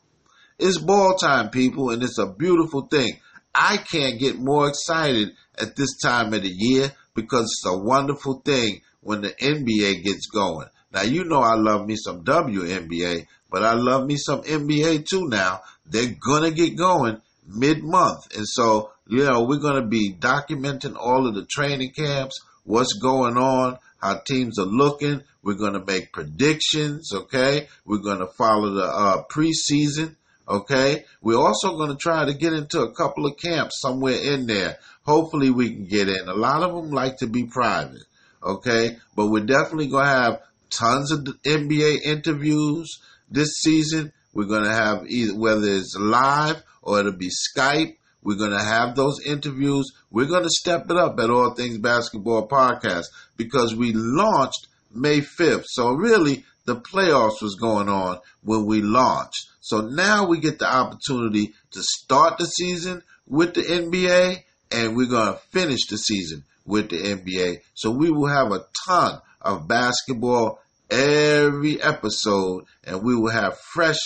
It's 0.57 0.77
ball 0.77 1.15
time, 1.15 1.49
people, 1.49 1.91
and 1.91 2.03
it's 2.03 2.19
a 2.19 2.27
beautiful 2.27 2.81
thing. 2.81 3.19
I 3.55 3.77
can't 3.77 4.19
get 4.19 4.38
more 4.38 4.67
excited 4.67 5.29
at 5.57 5.75
this 5.75 5.97
time 5.97 6.33
of 6.33 6.43
the 6.43 6.53
year 6.53 6.91
because 7.15 7.43
it's 7.43 7.65
a 7.65 7.77
wonderful 7.77 8.41
thing 8.45 8.81
when 9.01 9.21
the 9.21 9.29
NBA 9.29 10.03
gets 10.03 10.27
going. 10.27 10.67
Now, 10.91 11.03
you 11.03 11.23
know 11.23 11.39
I 11.39 11.55
love 11.55 11.85
me 11.88 11.95
some 11.95 12.23
WNBA, 12.23 13.25
but 13.49 13.63
I 13.63 13.73
love 13.73 14.05
me 14.05 14.17
some 14.17 14.41
NBA 14.41 15.07
too 15.07 15.27
now. 15.29 15.62
They're 15.85 16.15
going 16.25 16.43
to 16.43 16.51
get 16.51 16.77
going 16.77 17.21
mid 17.49 17.83
month. 17.83 18.35
And 18.35 18.45
so, 18.47 18.91
you 19.07 19.23
know, 19.23 19.43
we're 19.43 19.59
going 19.59 19.81
to 19.81 19.88
be 19.88 20.13
documenting 20.13 20.95
all 20.95 21.27
of 21.27 21.35
the 21.35 21.45
training 21.45 21.91
camps, 21.91 22.39
what's 22.63 22.93
going 22.93 23.38
on, 23.38 23.77
how 24.01 24.21
teams 24.25 24.59
are 24.59 24.65
looking. 24.65 25.23
We're 25.41 25.55
going 25.55 25.73
to 25.73 25.83
make 25.85 26.12
predictions, 26.12 27.12
okay? 27.13 27.67
We're 27.85 28.03
going 28.03 28.19
to 28.19 28.27
follow 28.27 28.73
the 28.73 28.83
uh, 28.83 29.23
preseason. 29.31 30.15
Okay. 30.49 31.05
We're 31.21 31.38
also 31.38 31.77
going 31.77 31.91
to 31.91 31.95
try 31.95 32.25
to 32.25 32.33
get 32.33 32.53
into 32.53 32.81
a 32.81 32.93
couple 32.93 33.27
of 33.27 33.38
camps 33.38 33.79
somewhere 33.79 34.15
in 34.15 34.47
there. 34.47 34.79
Hopefully 35.03 35.51
we 35.51 35.69
can 35.69 35.85
get 35.85 36.09
in. 36.09 36.27
A 36.27 36.33
lot 36.33 36.63
of 36.63 36.73
them 36.73 36.91
like 36.91 37.17
to 37.17 37.27
be 37.27 37.45
private. 37.45 38.03
Okay. 38.43 38.97
But 39.15 39.27
we're 39.27 39.45
definitely 39.45 39.89
going 39.89 40.07
to 40.07 40.12
have 40.12 40.41
tons 40.71 41.12
of 41.12 41.19
NBA 41.45 42.01
interviews 42.01 42.99
this 43.29 43.49
season. 43.62 44.12
We're 44.33 44.45
going 44.45 44.63
to 44.63 44.73
have 44.73 45.05
either, 45.07 45.35
whether 45.35 45.67
it's 45.67 45.95
live 45.97 46.63
or 46.81 46.99
it'll 46.99 47.13
be 47.13 47.29
Skype. 47.29 47.95
We're 48.21 48.37
going 48.37 48.51
to 48.51 48.63
have 48.63 48.95
those 48.95 49.19
interviews. 49.25 49.91
We're 50.11 50.27
going 50.27 50.43
to 50.43 50.49
step 50.49 50.89
it 50.89 50.97
up 50.97 51.19
at 51.19 51.29
All 51.29 51.51
Things 51.51 51.77
Basketball 51.77 52.47
Podcast 52.47 53.05
because 53.37 53.75
we 53.75 53.93
launched 53.93 54.67
May 54.93 55.21
5th. 55.21 55.65
So 55.67 55.93
really 55.93 56.43
the 56.65 56.75
playoffs 56.75 57.41
was 57.41 57.55
going 57.59 57.89
on 57.89 58.19
when 58.43 58.65
we 58.65 58.81
launched. 58.81 59.47
So 59.61 59.81
now 59.81 60.27
we 60.27 60.39
get 60.39 60.59
the 60.59 60.71
opportunity 60.71 61.53
to 61.71 61.81
start 61.81 62.37
the 62.37 62.45
season 62.45 63.03
with 63.27 63.53
the 63.53 63.61
NBA 63.61 64.43
and 64.71 64.95
we're 64.95 65.07
going 65.07 65.33
to 65.33 65.39
finish 65.51 65.87
the 65.87 65.97
season 65.97 66.43
with 66.65 66.89
the 66.89 66.97
NBA. 66.97 67.61
So 67.73 67.91
we 67.91 68.11
will 68.11 68.27
have 68.27 68.51
a 68.51 68.65
ton 68.87 69.19
of 69.41 69.67
basketball 69.67 70.59
every 70.89 71.81
episode 71.81 72.65
and 72.83 73.03
we 73.03 73.15
will 73.15 73.31
have 73.31 73.57
fresh 73.73 73.97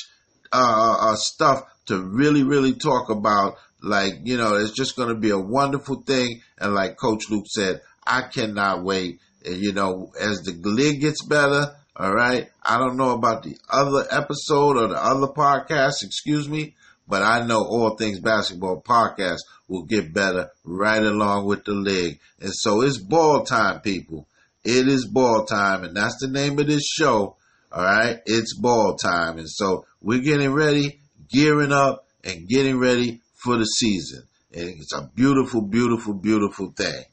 uh, 0.53 0.57
uh, 0.57 1.11
uh 1.11 1.15
stuff 1.15 1.63
to 1.87 2.01
really, 2.01 2.43
really 2.43 2.73
talk 2.73 3.09
about. 3.09 3.55
Like, 3.81 4.13
you 4.23 4.37
know, 4.37 4.55
it's 4.55 4.71
just 4.71 4.95
going 4.95 5.09
to 5.09 5.19
be 5.19 5.31
a 5.31 5.37
wonderful 5.37 6.03
thing. 6.03 6.41
And 6.57 6.73
like 6.73 6.97
Coach 6.97 7.29
Luke 7.29 7.45
said, 7.47 7.81
I 8.05 8.21
cannot 8.21 8.83
wait. 8.83 9.19
And, 9.45 9.57
you 9.57 9.73
know, 9.73 10.13
as 10.19 10.41
the 10.43 10.53
league 10.63 11.01
gets 11.01 11.25
better, 11.25 11.75
all 11.95 12.13
right. 12.13 12.49
I 12.63 12.77
don't 12.77 12.97
know 12.97 13.11
about 13.11 13.43
the 13.43 13.57
other 13.69 14.05
episode 14.09 14.77
or 14.77 14.87
the 14.87 15.03
other 15.03 15.27
podcast, 15.27 16.03
excuse 16.03 16.47
me, 16.47 16.75
but 17.07 17.21
I 17.21 17.45
know 17.45 17.59
all 17.59 17.95
things 17.95 18.19
basketball 18.19 18.81
podcast 18.81 19.39
will 19.67 19.83
get 19.83 20.13
better 20.13 20.49
right 20.63 21.03
along 21.03 21.45
with 21.45 21.65
the 21.65 21.73
league. 21.73 22.19
And 22.39 22.51
so 22.53 22.81
it's 22.81 22.97
ball 22.97 23.43
time, 23.43 23.81
people. 23.81 24.27
It 24.63 24.87
is 24.87 25.05
ball 25.05 25.45
time, 25.45 25.83
and 25.83 25.95
that's 25.95 26.17
the 26.19 26.29
name 26.29 26.57
of 26.57 26.67
this 26.67 26.85
show. 26.85 27.35
All 27.73 27.83
right. 27.83 28.19
It's 28.25 28.55
ball 28.55 28.95
time. 28.95 29.39
And 29.39 29.49
so 29.49 29.85
we're 30.01 30.21
getting 30.21 30.53
ready, 30.53 30.99
gearing 31.29 31.71
up, 31.71 32.07
and 32.23 32.47
getting 32.47 32.77
ready 32.79 33.21
for 33.33 33.57
the 33.57 33.65
season. 33.65 34.23
And 34.53 34.69
it's 34.69 34.93
a 34.93 35.09
beautiful, 35.15 35.61
beautiful, 35.61 36.13
beautiful 36.13 36.71
thing. 36.71 37.03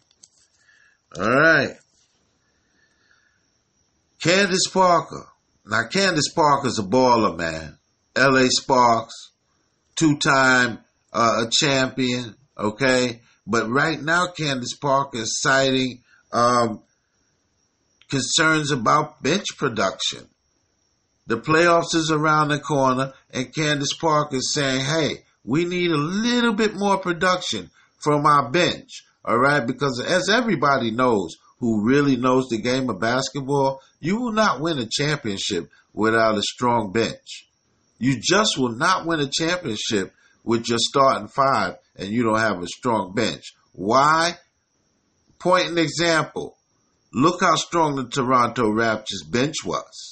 All 1.18 1.31
right. 1.31 1.77
Candace 4.23 4.68
Parker. 4.68 5.27
Now, 5.66 5.85
Candace 5.90 6.33
Parker's 6.33 6.79
a 6.79 6.83
baller, 6.83 7.37
man. 7.37 7.79
L.A. 8.14 8.49
Sparks, 8.51 9.31
two-time 9.96 10.81
uh, 11.12 11.46
champion, 11.51 12.35
okay? 12.59 13.20
But 13.46 13.68
right 13.70 14.01
now, 14.01 14.27
Candace 14.27 14.75
Parker 14.75 15.18
is 15.18 15.40
citing 15.40 16.03
um, 16.33 16.83
concerns 18.11 18.73
about 18.73 19.23
bench 19.23 19.46
production. 19.57 20.29
The 21.31 21.37
playoffs 21.37 21.95
is 21.95 22.11
around 22.11 22.49
the 22.49 22.59
corner, 22.59 23.12
and 23.33 23.55
Candace 23.55 23.93
Parker 23.93 24.35
is 24.35 24.53
saying, 24.53 24.81
hey, 24.81 25.23
we 25.45 25.64
need 25.64 25.93
a 25.93 25.97
little 25.97 26.53
bit 26.53 26.75
more 26.75 26.99
production 26.99 27.71
from 27.99 28.27
our 28.27 28.51
bench, 28.51 29.05
all 29.25 29.38
right? 29.38 29.64
Because 29.64 30.05
as 30.05 30.29
everybody 30.29 30.90
knows, 30.90 31.37
who 31.61 31.87
really 31.87 32.16
knows 32.16 32.49
the 32.49 32.59
game 32.59 32.90
of 32.90 32.99
basketball, 32.99 33.81
you 34.01 34.21
will 34.21 34.33
not 34.33 34.61
win 34.61 34.81
a 34.81 34.88
championship 34.90 35.71
without 35.95 36.37
a 36.37 36.43
strong 36.43 36.90
bench. 36.90 37.47
You 38.01 38.19
just 38.21 38.59
will 38.59 38.75
not 38.75 39.07
win 39.07 39.21
a 39.21 39.31
championship 39.31 40.12
with 40.43 40.69
your 40.69 40.79
starting 40.81 41.29
five 41.29 41.77
and 41.95 42.09
you 42.09 42.25
don't 42.25 42.40
have 42.40 42.61
a 42.61 42.66
strong 42.66 43.14
bench. 43.14 43.55
Why? 43.71 44.37
Point 45.38 45.69
an 45.69 45.79
example. 45.79 46.57
Look 47.12 47.40
how 47.40 47.55
strong 47.55 47.95
the 47.95 48.09
Toronto 48.09 48.64
Raptors 48.64 49.31
bench 49.31 49.64
was. 49.64 50.10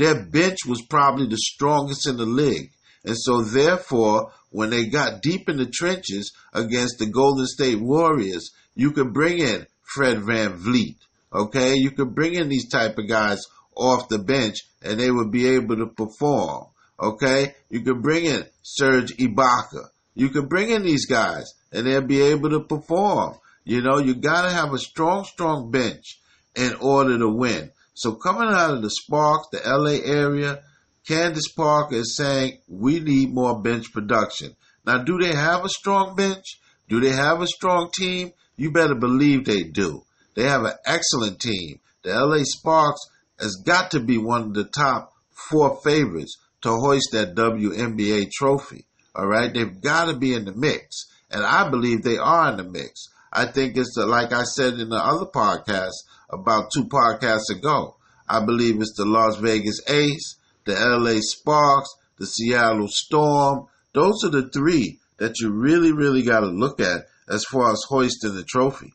Their 0.00 0.24
bench 0.24 0.60
was 0.66 0.80
probably 0.88 1.26
the 1.26 1.36
strongest 1.36 2.08
in 2.08 2.16
the 2.16 2.24
league. 2.24 2.70
And 3.04 3.14
so 3.18 3.42
therefore, 3.42 4.32
when 4.48 4.70
they 4.70 4.86
got 4.86 5.20
deep 5.20 5.46
in 5.46 5.58
the 5.58 5.66
trenches 5.66 6.32
against 6.54 6.98
the 6.98 7.04
Golden 7.04 7.44
State 7.44 7.78
Warriors, 7.78 8.50
you 8.74 8.92
could 8.92 9.12
bring 9.12 9.40
in 9.40 9.66
Fred 9.82 10.22
Van 10.22 10.54
VanVleet. 10.54 10.96
Okay, 11.34 11.74
you 11.74 11.90
could 11.90 12.14
bring 12.14 12.32
in 12.32 12.48
these 12.48 12.70
type 12.70 12.96
of 12.96 13.08
guys 13.08 13.42
off 13.76 14.08
the 14.08 14.18
bench 14.18 14.56
and 14.82 14.98
they 14.98 15.10
would 15.10 15.30
be 15.30 15.48
able 15.48 15.76
to 15.76 15.88
perform. 15.88 16.68
Okay, 16.98 17.54
you 17.68 17.82
could 17.82 18.00
bring 18.00 18.24
in 18.24 18.46
Serge 18.62 19.14
Ibaka. 19.18 19.90
You 20.14 20.30
could 20.30 20.48
bring 20.48 20.70
in 20.70 20.82
these 20.82 21.04
guys 21.04 21.52
and 21.72 21.86
they'll 21.86 22.00
be 22.00 22.22
able 22.22 22.48
to 22.48 22.60
perform. 22.60 23.34
You 23.66 23.82
know, 23.82 23.98
you 23.98 24.14
got 24.14 24.48
to 24.48 24.50
have 24.50 24.72
a 24.72 24.78
strong, 24.78 25.24
strong 25.24 25.70
bench 25.70 26.22
in 26.56 26.72
order 26.76 27.18
to 27.18 27.28
win. 27.28 27.70
So 28.00 28.14
coming 28.14 28.48
out 28.48 28.70
of 28.70 28.80
the 28.80 28.88
Sparks, 28.88 29.48
the 29.52 29.60
LA 29.62 30.00
area, 30.10 30.62
Candace 31.06 31.52
Parker 31.52 31.96
is 31.96 32.16
saying 32.16 32.56
we 32.66 32.98
need 32.98 33.34
more 33.34 33.60
bench 33.60 33.92
production. 33.92 34.56
Now, 34.86 35.02
do 35.02 35.18
they 35.18 35.34
have 35.34 35.66
a 35.66 35.68
strong 35.68 36.16
bench? 36.16 36.58
Do 36.88 36.98
they 36.98 37.10
have 37.10 37.42
a 37.42 37.46
strong 37.46 37.90
team? 37.94 38.32
You 38.56 38.70
better 38.70 38.94
believe 38.94 39.44
they 39.44 39.64
do. 39.64 40.02
They 40.34 40.44
have 40.44 40.64
an 40.64 40.72
excellent 40.86 41.40
team. 41.40 41.80
The 42.02 42.18
LA 42.18 42.44
Sparks 42.44 43.02
has 43.38 43.56
got 43.66 43.90
to 43.90 44.00
be 44.00 44.16
one 44.16 44.44
of 44.44 44.54
the 44.54 44.64
top 44.64 45.12
four 45.50 45.78
favorites 45.84 46.38
to 46.62 46.70
hoist 46.70 47.10
that 47.12 47.34
WNBA 47.34 48.30
trophy. 48.30 48.86
All 49.14 49.26
right, 49.26 49.52
they've 49.52 49.78
got 49.78 50.06
to 50.06 50.16
be 50.16 50.32
in 50.32 50.46
the 50.46 50.54
mix, 50.54 51.04
and 51.30 51.44
I 51.44 51.68
believe 51.68 52.02
they 52.02 52.16
are 52.16 52.50
in 52.50 52.56
the 52.56 52.64
mix. 52.64 53.10
I 53.30 53.44
think 53.44 53.76
it's 53.76 53.94
the, 53.94 54.06
like 54.06 54.32
I 54.32 54.44
said 54.44 54.80
in 54.80 54.88
the 54.88 54.96
other 54.96 55.26
podcast 55.26 55.92
about 56.32 56.70
two 56.74 56.84
podcasts 56.84 57.50
ago. 57.50 57.96
I 58.28 58.44
believe 58.44 58.80
it's 58.80 58.94
the 58.96 59.04
Las 59.04 59.36
Vegas 59.38 59.80
Ace, 59.88 60.36
the 60.64 60.74
LA 60.74 61.20
Sparks, 61.20 61.90
the 62.18 62.26
Seattle 62.26 62.88
Storm. 62.88 63.66
Those 63.92 64.24
are 64.24 64.30
the 64.30 64.48
three 64.48 65.00
that 65.18 65.40
you 65.40 65.50
really, 65.50 65.92
really 65.92 66.22
got 66.22 66.40
to 66.40 66.46
look 66.46 66.80
at 66.80 67.06
as 67.28 67.44
far 67.44 67.72
as 67.72 67.82
hoisting 67.88 68.34
the 68.34 68.44
trophy. 68.44 68.92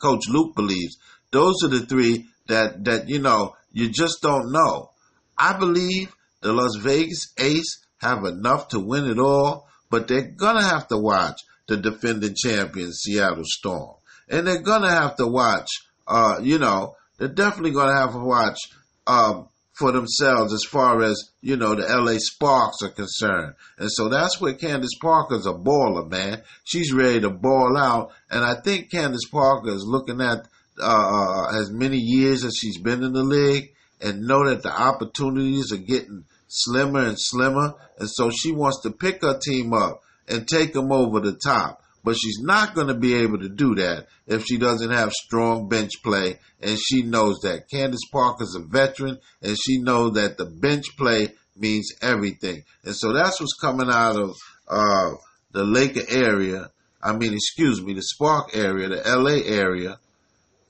Coach 0.00 0.28
Luke 0.28 0.54
believes 0.54 0.98
those 1.30 1.54
are 1.64 1.68
the 1.68 1.86
three 1.86 2.26
that 2.46 2.84
that 2.84 3.08
you 3.08 3.18
know 3.18 3.54
you 3.72 3.88
just 3.88 4.20
don't 4.22 4.52
know. 4.52 4.90
I 5.36 5.58
believe 5.58 6.14
the 6.42 6.52
Las 6.52 6.76
Vegas 6.76 7.32
Ace 7.38 7.84
have 7.98 8.24
enough 8.24 8.68
to 8.68 8.80
win 8.80 9.06
it 9.06 9.18
all, 9.18 9.66
but 9.90 10.06
they're 10.06 10.30
gonna 10.30 10.62
have 10.62 10.88
to 10.88 10.98
watch 10.98 11.40
the 11.66 11.76
defending 11.76 12.34
champion 12.36 12.92
Seattle 12.92 13.44
Storm, 13.44 13.96
and 14.28 14.46
they're 14.46 14.62
gonna 14.62 14.90
have 14.90 15.16
to 15.16 15.26
watch. 15.26 15.68
Uh, 16.06 16.38
you 16.42 16.58
know, 16.58 16.96
they're 17.18 17.28
definitely 17.28 17.72
gonna 17.72 17.98
have 17.98 18.12
to 18.12 18.18
watch 18.18 18.58
um, 19.06 19.48
for 19.72 19.92
themselves 19.92 20.52
as 20.52 20.64
far 20.64 21.02
as 21.02 21.30
you 21.40 21.56
know 21.56 21.74
the 21.74 21.86
LA 21.86 22.18
Sparks 22.18 22.82
are 22.82 22.90
concerned, 22.90 23.54
and 23.78 23.90
so 23.90 24.08
that's 24.08 24.40
where 24.40 24.54
Candace 24.54 24.98
Parker's 25.00 25.46
a 25.46 25.52
baller, 25.52 26.08
man. 26.08 26.42
She's 26.64 26.92
ready 26.92 27.20
to 27.20 27.30
ball 27.30 27.76
out, 27.76 28.12
and 28.30 28.44
I 28.44 28.60
think 28.60 28.90
Candace 28.90 29.28
Parker 29.30 29.70
is 29.70 29.84
looking 29.86 30.20
at 30.20 30.46
uh, 30.80 31.46
as 31.60 31.70
many 31.70 31.98
years 31.98 32.44
as 32.44 32.56
she's 32.56 32.78
been 32.78 33.02
in 33.02 33.12
the 33.12 33.22
league 33.22 33.72
and 34.00 34.26
know 34.26 34.48
that 34.48 34.62
the 34.62 34.72
opportunities 34.72 35.72
are 35.72 35.78
getting 35.78 36.24
slimmer 36.48 37.04
and 37.06 37.16
slimmer. 37.18 37.74
And 37.98 38.10
so 38.10 38.30
she 38.30 38.52
wants 38.52 38.80
to 38.82 38.90
pick 38.90 39.22
her 39.22 39.38
team 39.38 39.72
up 39.72 40.00
and 40.28 40.46
take 40.46 40.72
them 40.72 40.92
over 40.92 41.20
the 41.20 41.38
top. 41.44 41.82
But 42.04 42.16
she's 42.16 42.38
not 42.38 42.74
going 42.74 42.88
to 42.88 42.94
be 42.94 43.14
able 43.14 43.38
to 43.38 43.48
do 43.48 43.74
that 43.76 44.06
if 44.26 44.44
she 44.44 44.58
doesn't 44.58 44.90
have 44.90 45.10
strong 45.12 45.68
bench 45.68 46.02
play. 46.02 46.38
And 46.60 46.78
she 46.78 47.02
knows 47.02 47.40
that. 47.42 47.70
Candace 47.70 48.06
Parker's 48.12 48.54
a 48.54 48.60
veteran 48.60 49.18
and 49.42 49.56
she 49.58 49.78
knows 49.78 50.14
that 50.14 50.36
the 50.36 50.44
bench 50.44 50.84
play 50.98 51.28
means 51.56 51.92
everything. 52.02 52.64
And 52.84 52.94
so 52.94 53.12
that's 53.12 53.40
what's 53.40 53.56
coming 53.60 53.88
out 53.90 54.16
of 54.16 54.36
uh, 54.68 55.12
the 55.52 55.64
Laker 55.64 56.02
area. 56.08 56.70
I 57.02 57.16
mean, 57.16 57.32
excuse 57.32 57.82
me, 57.82 57.94
the 57.94 58.02
Spark 58.02 58.54
area, 58.54 58.88
the 58.88 59.02
LA 59.06 59.42
area 59.46 59.98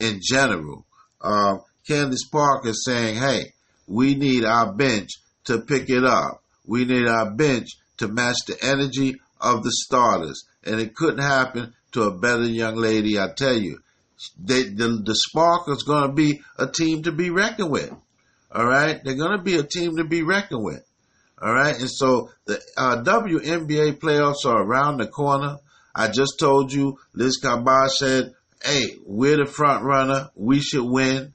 in 0.01 0.21
general. 0.23 0.85
Uh, 1.21 1.59
Candace 1.87 2.29
Parker 2.31 2.73
saying, 2.73 3.17
hey, 3.17 3.53
we 3.87 4.15
need 4.15 4.45
our 4.45 4.73
bench 4.73 5.11
to 5.45 5.59
pick 5.61 5.91
it 5.91 6.05
up. 6.05 6.43
We 6.67 6.85
need 6.85 7.07
our 7.07 7.31
bench 7.31 7.69
to 7.99 8.09
match 8.09 8.37
the 8.47 8.57
energy 8.63 9.17
of 9.41 9.63
the 9.63 9.71
starters. 9.71 10.45
And 10.65 10.81
it 10.81 10.95
couldn't 10.95 11.23
happen 11.23 11.75
to 11.93 12.03
a 12.05 12.17
better 12.17 12.45
young 12.45 12.77
lady, 12.77 13.19
I 13.19 13.29
tell 13.37 13.57
you. 13.57 13.81
They, 14.43 14.65
the, 14.65 15.03
the 15.05 15.15
Spark 15.15 15.69
is 15.69 15.83
going 15.83 16.09
to 16.09 16.15
be 16.15 16.41
a 16.59 16.67
team 16.67 17.03
to 17.03 17.13
be 17.13 17.31
reckoned 17.31 17.71
with. 17.71 17.93
All 18.53 18.67
right? 18.67 19.03
They're 19.03 19.17
going 19.17 19.37
to 19.37 19.43
be 19.43 19.57
a 19.57 19.63
team 19.63 19.97
to 19.97 20.05
be 20.05 20.23
reckoned 20.23 20.65
with. 20.65 20.85
All 21.41 21.53
right? 21.53 21.79
And 21.79 21.91
so 21.91 22.31
the 22.47 22.61
uh, 22.77 23.03
WNBA 23.03 23.99
playoffs 23.99 24.47
are 24.47 24.63
around 24.63 24.99
the 24.99 25.07
corner. 25.07 25.59
I 25.95 26.09
just 26.09 26.39
told 26.39 26.73
you, 26.73 26.99
Liz 27.13 27.41
Cambage 27.41 27.91
said, 27.91 28.35
hey, 28.63 28.97
we're 29.05 29.37
the 29.37 29.51
front 29.51 29.85
runner. 29.85 30.31
We 30.35 30.61
should 30.61 30.85
win. 30.85 31.35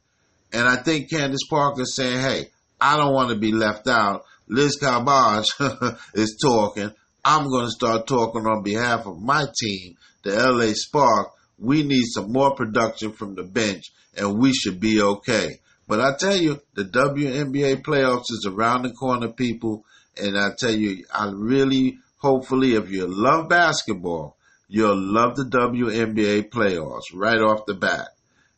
And 0.52 0.68
I 0.68 0.78
think 0.78 1.10
Candace 1.10 1.46
Parker 1.50 1.86
saying, 1.86 2.20
hey, 2.20 2.50
I 2.82 2.98
don't 2.98 3.14
want 3.14 3.30
to 3.30 3.36
be 3.36 3.52
left 3.52 3.88
out. 3.88 4.24
Liz 4.48 4.80
Cambage 4.82 5.46
is 6.14 6.38
talking. 6.42 6.92
I'm 7.24 7.50
going 7.50 7.66
to 7.66 7.72
start 7.72 8.08
talking 8.08 8.46
on 8.46 8.64
behalf 8.64 9.06
of 9.06 9.22
my 9.22 9.46
team, 9.60 9.98
the 10.24 10.32
LA 10.32 10.74
Spark. 10.74 11.32
We 11.58 11.84
need 11.84 12.06
some 12.06 12.32
more 12.32 12.56
production 12.56 13.12
from 13.12 13.36
the 13.36 13.44
bench 13.44 13.92
and 14.16 14.40
we 14.40 14.54
should 14.54 14.80
be 14.80 15.02
okay. 15.02 15.60
But 15.88 16.00
I 16.00 16.16
tell 16.18 16.36
you, 16.36 16.62
the 16.76 16.86
WNBA 16.86 17.82
playoffs 17.82 18.32
is 18.32 18.46
around 18.48 18.84
the 18.84 18.92
corner, 18.92 19.30
people. 19.30 19.86
And 20.22 20.38
I 20.38 20.52
tell 20.58 20.74
you, 20.74 21.06
I 21.14 21.32
really, 21.34 21.98
hopefully, 22.18 22.76
if 22.76 22.90
you 22.92 23.08
love 23.08 23.50
basketball, 23.50 24.38
you'll 24.68 24.96
love 24.96 25.36
the 25.36 25.46
WNBA 25.46 26.50
playoffs 26.50 27.06
right 27.14 27.40
off 27.40 27.66
the 27.66 27.74
bat. 27.74 28.10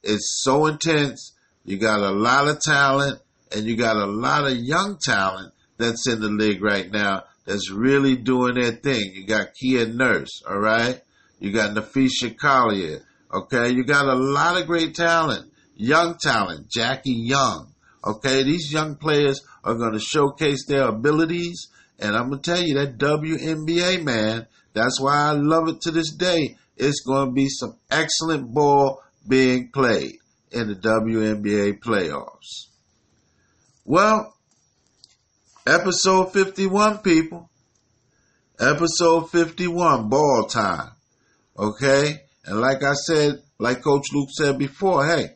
It's 0.03 0.41
so 0.43 0.65
intense. 0.65 1.33
You 1.63 1.77
got 1.77 2.01
a 2.01 2.11
lot 2.11 2.47
of 2.47 2.59
talent 2.59 3.21
and 3.55 3.65
you 3.65 3.77
got 3.77 3.95
a 3.95 4.05
lot 4.05 4.45
of 4.45 4.57
young 4.57 4.97
talent 4.97 5.53
that's 5.77 6.07
in 6.07 6.19
the 6.19 6.27
league 6.27 6.61
right 6.61 6.91
now 6.91 7.23
that's 7.45 7.71
really 7.71 8.15
doing 8.15 8.55
their 8.55 8.71
thing. 8.71 9.11
You 9.13 9.25
got 9.25 9.53
Kia 9.59 9.87
Nurse, 9.87 10.43
all 10.47 10.59
right? 10.59 11.01
You 11.39 11.51
got 11.51 11.75
Napheesa 11.75 12.37
Collier, 12.37 13.01
okay? 13.33 13.69
You 13.69 13.83
got 13.83 14.05
a 14.05 14.15
lot 14.15 14.59
of 14.59 14.67
great 14.67 14.93
talent, 14.95 15.51
young 15.75 16.17
talent, 16.21 16.69
Jackie 16.69 17.13
Young, 17.13 17.73
okay? 18.05 18.43
These 18.43 18.71
young 18.71 18.95
players 18.95 19.41
are 19.63 19.75
going 19.75 19.93
to 19.93 19.99
showcase 19.99 20.65
their 20.67 20.87
abilities, 20.87 21.69
and 21.99 22.15
I'm 22.15 22.29
going 22.29 22.41
to 22.41 22.51
tell 22.51 22.61
you 22.61 22.75
that 22.75 22.97
WNBA, 22.97 24.03
man, 24.03 24.47
that's 24.73 24.99
why 24.99 25.15
I 25.15 25.31
love 25.31 25.67
it 25.67 25.81
to 25.81 25.91
this 25.91 26.11
day. 26.13 26.57
It's 26.77 27.01
going 27.01 27.29
to 27.29 27.33
be 27.33 27.47
some 27.49 27.77
excellent 27.89 28.53
ball 28.53 29.01
being 29.27 29.69
played 29.71 30.17
in 30.51 30.67
the 30.67 30.75
WNBA 30.75 31.79
playoffs. 31.79 32.67
Well, 33.85 34.33
episode 35.65 36.33
51, 36.33 36.99
people. 36.99 37.49
Episode 38.59 39.29
51, 39.29 40.09
ball 40.09 40.45
time. 40.45 40.91
Okay? 41.57 42.21
And 42.45 42.59
like 42.59 42.83
I 42.83 42.93
said, 42.93 43.41
like 43.59 43.81
Coach 43.81 44.07
Luke 44.13 44.29
said 44.31 44.57
before, 44.57 45.05
hey, 45.05 45.29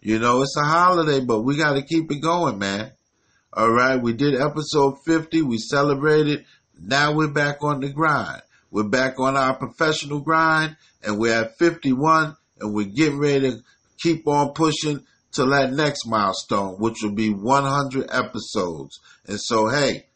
you 0.00 0.18
know, 0.18 0.42
it's 0.42 0.56
a 0.56 0.64
holiday, 0.64 1.20
but 1.20 1.42
we 1.42 1.56
got 1.56 1.74
to 1.74 1.82
keep 1.82 2.10
it 2.10 2.20
going, 2.20 2.58
man. 2.58 2.92
All 3.52 3.70
right, 3.70 4.00
we 4.00 4.12
did 4.12 4.40
episode 4.40 4.98
50, 5.04 5.42
we 5.42 5.58
celebrated. 5.58 6.44
Now 6.80 7.12
we're 7.12 7.28
back 7.28 7.62
on 7.62 7.80
the 7.80 7.90
grind. 7.90 8.42
We're 8.70 8.84
back 8.84 9.18
on 9.18 9.36
our 9.36 9.56
professional 9.56 10.20
grind 10.20 10.76
and 11.02 11.18
we're 11.18 11.34
at 11.34 11.58
51 11.58 12.36
and 12.60 12.74
we're 12.74 12.86
getting 12.86 13.18
ready 13.18 13.50
to 13.50 13.62
keep 13.98 14.26
on 14.26 14.54
pushing 14.54 15.04
to 15.32 15.44
that 15.46 15.72
next 15.72 16.06
milestone, 16.06 16.76
which 16.78 17.02
will 17.02 17.12
be 17.12 17.30
100 17.30 18.08
episodes. 18.10 19.00
And 19.30 19.40
so, 19.40 19.68
hey, 19.68 20.06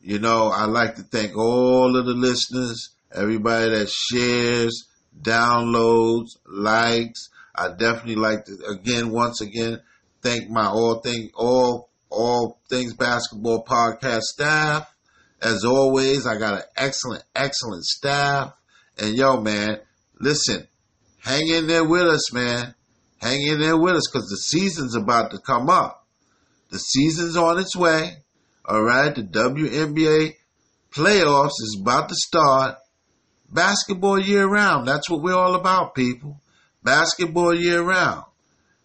you 0.00 0.18
know, 0.18 0.48
I'd 0.48 0.70
like 0.70 0.94
to 0.94 1.02
thank 1.02 1.36
all 1.36 1.96
of 1.96 2.06
the 2.06 2.14
listeners, 2.14 2.94
everybody 3.12 3.70
that 3.70 3.90
shares, 3.90 4.88
downloads, 5.20 6.28
likes. 6.46 7.28
I 7.54 7.68
definitely 7.68 8.16
like 8.16 8.46
to, 8.46 8.56
again, 8.68 9.10
once 9.10 9.42
again, 9.42 9.80
thank 10.22 10.48
my 10.48 10.66
all 10.66 11.00
thing, 11.00 11.30
all, 11.34 11.90
all 12.10 12.58
things 12.70 12.94
basketball 12.94 13.64
podcast 13.64 14.22
staff 14.22 14.90
as 15.44 15.62
always, 15.62 16.26
I 16.26 16.38
got 16.38 16.54
an 16.54 16.64
excellent, 16.76 17.22
excellent 17.36 17.84
staff. 17.84 18.54
And 18.98 19.14
yo, 19.14 19.40
man, 19.40 19.78
listen, 20.18 20.66
hang 21.22 21.46
in 21.48 21.66
there 21.66 21.84
with 21.84 22.06
us, 22.06 22.32
man. 22.32 22.74
Hang 23.18 23.42
in 23.42 23.60
there 23.60 23.76
with 23.76 23.94
us 23.94 24.08
because 24.10 24.28
the 24.28 24.38
season's 24.38 24.96
about 24.96 25.32
to 25.32 25.38
come 25.38 25.68
up. 25.68 26.06
The 26.70 26.78
season's 26.78 27.36
on 27.36 27.58
its 27.58 27.76
way. 27.76 28.23
All 28.66 28.82
right, 28.82 29.14
the 29.14 29.22
WNBA 29.22 30.34
playoffs 30.90 31.60
is 31.60 31.78
about 31.80 32.08
to 32.08 32.14
start. 32.14 32.76
Basketball 33.52 34.18
year 34.18 34.46
round. 34.46 34.88
That's 34.88 35.10
what 35.10 35.22
we're 35.22 35.36
all 35.36 35.54
about, 35.54 35.94
people. 35.94 36.40
Basketball 36.82 37.54
year 37.54 37.82
round. 37.82 38.24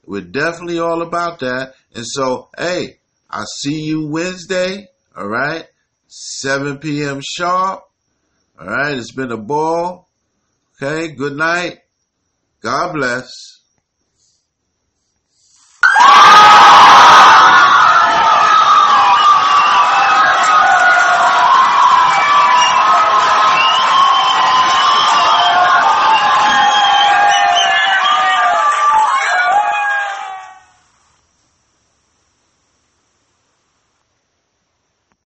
We're 0.05 0.21
definitely 0.21 0.79
all 0.79 1.01
about 1.01 1.39
that. 1.39 1.75
And 1.95 2.05
so, 2.05 2.49
hey, 2.57 2.99
I 3.29 3.43
see 3.59 3.81
you 3.81 4.07
Wednesday. 4.07 4.87
All 5.15 5.27
right. 5.27 5.65
7 6.07 6.79
p.m. 6.79 7.21
sharp. 7.23 7.83
All 8.59 8.67
right, 8.67 8.97
it's 8.97 9.13
been 9.13 9.31
a 9.31 9.37
ball. 9.37 10.09
Okay, 10.81 11.13
good 11.13 11.37
night. 11.37 11.79
God 12.61 12.93
bless. 12.93 13.29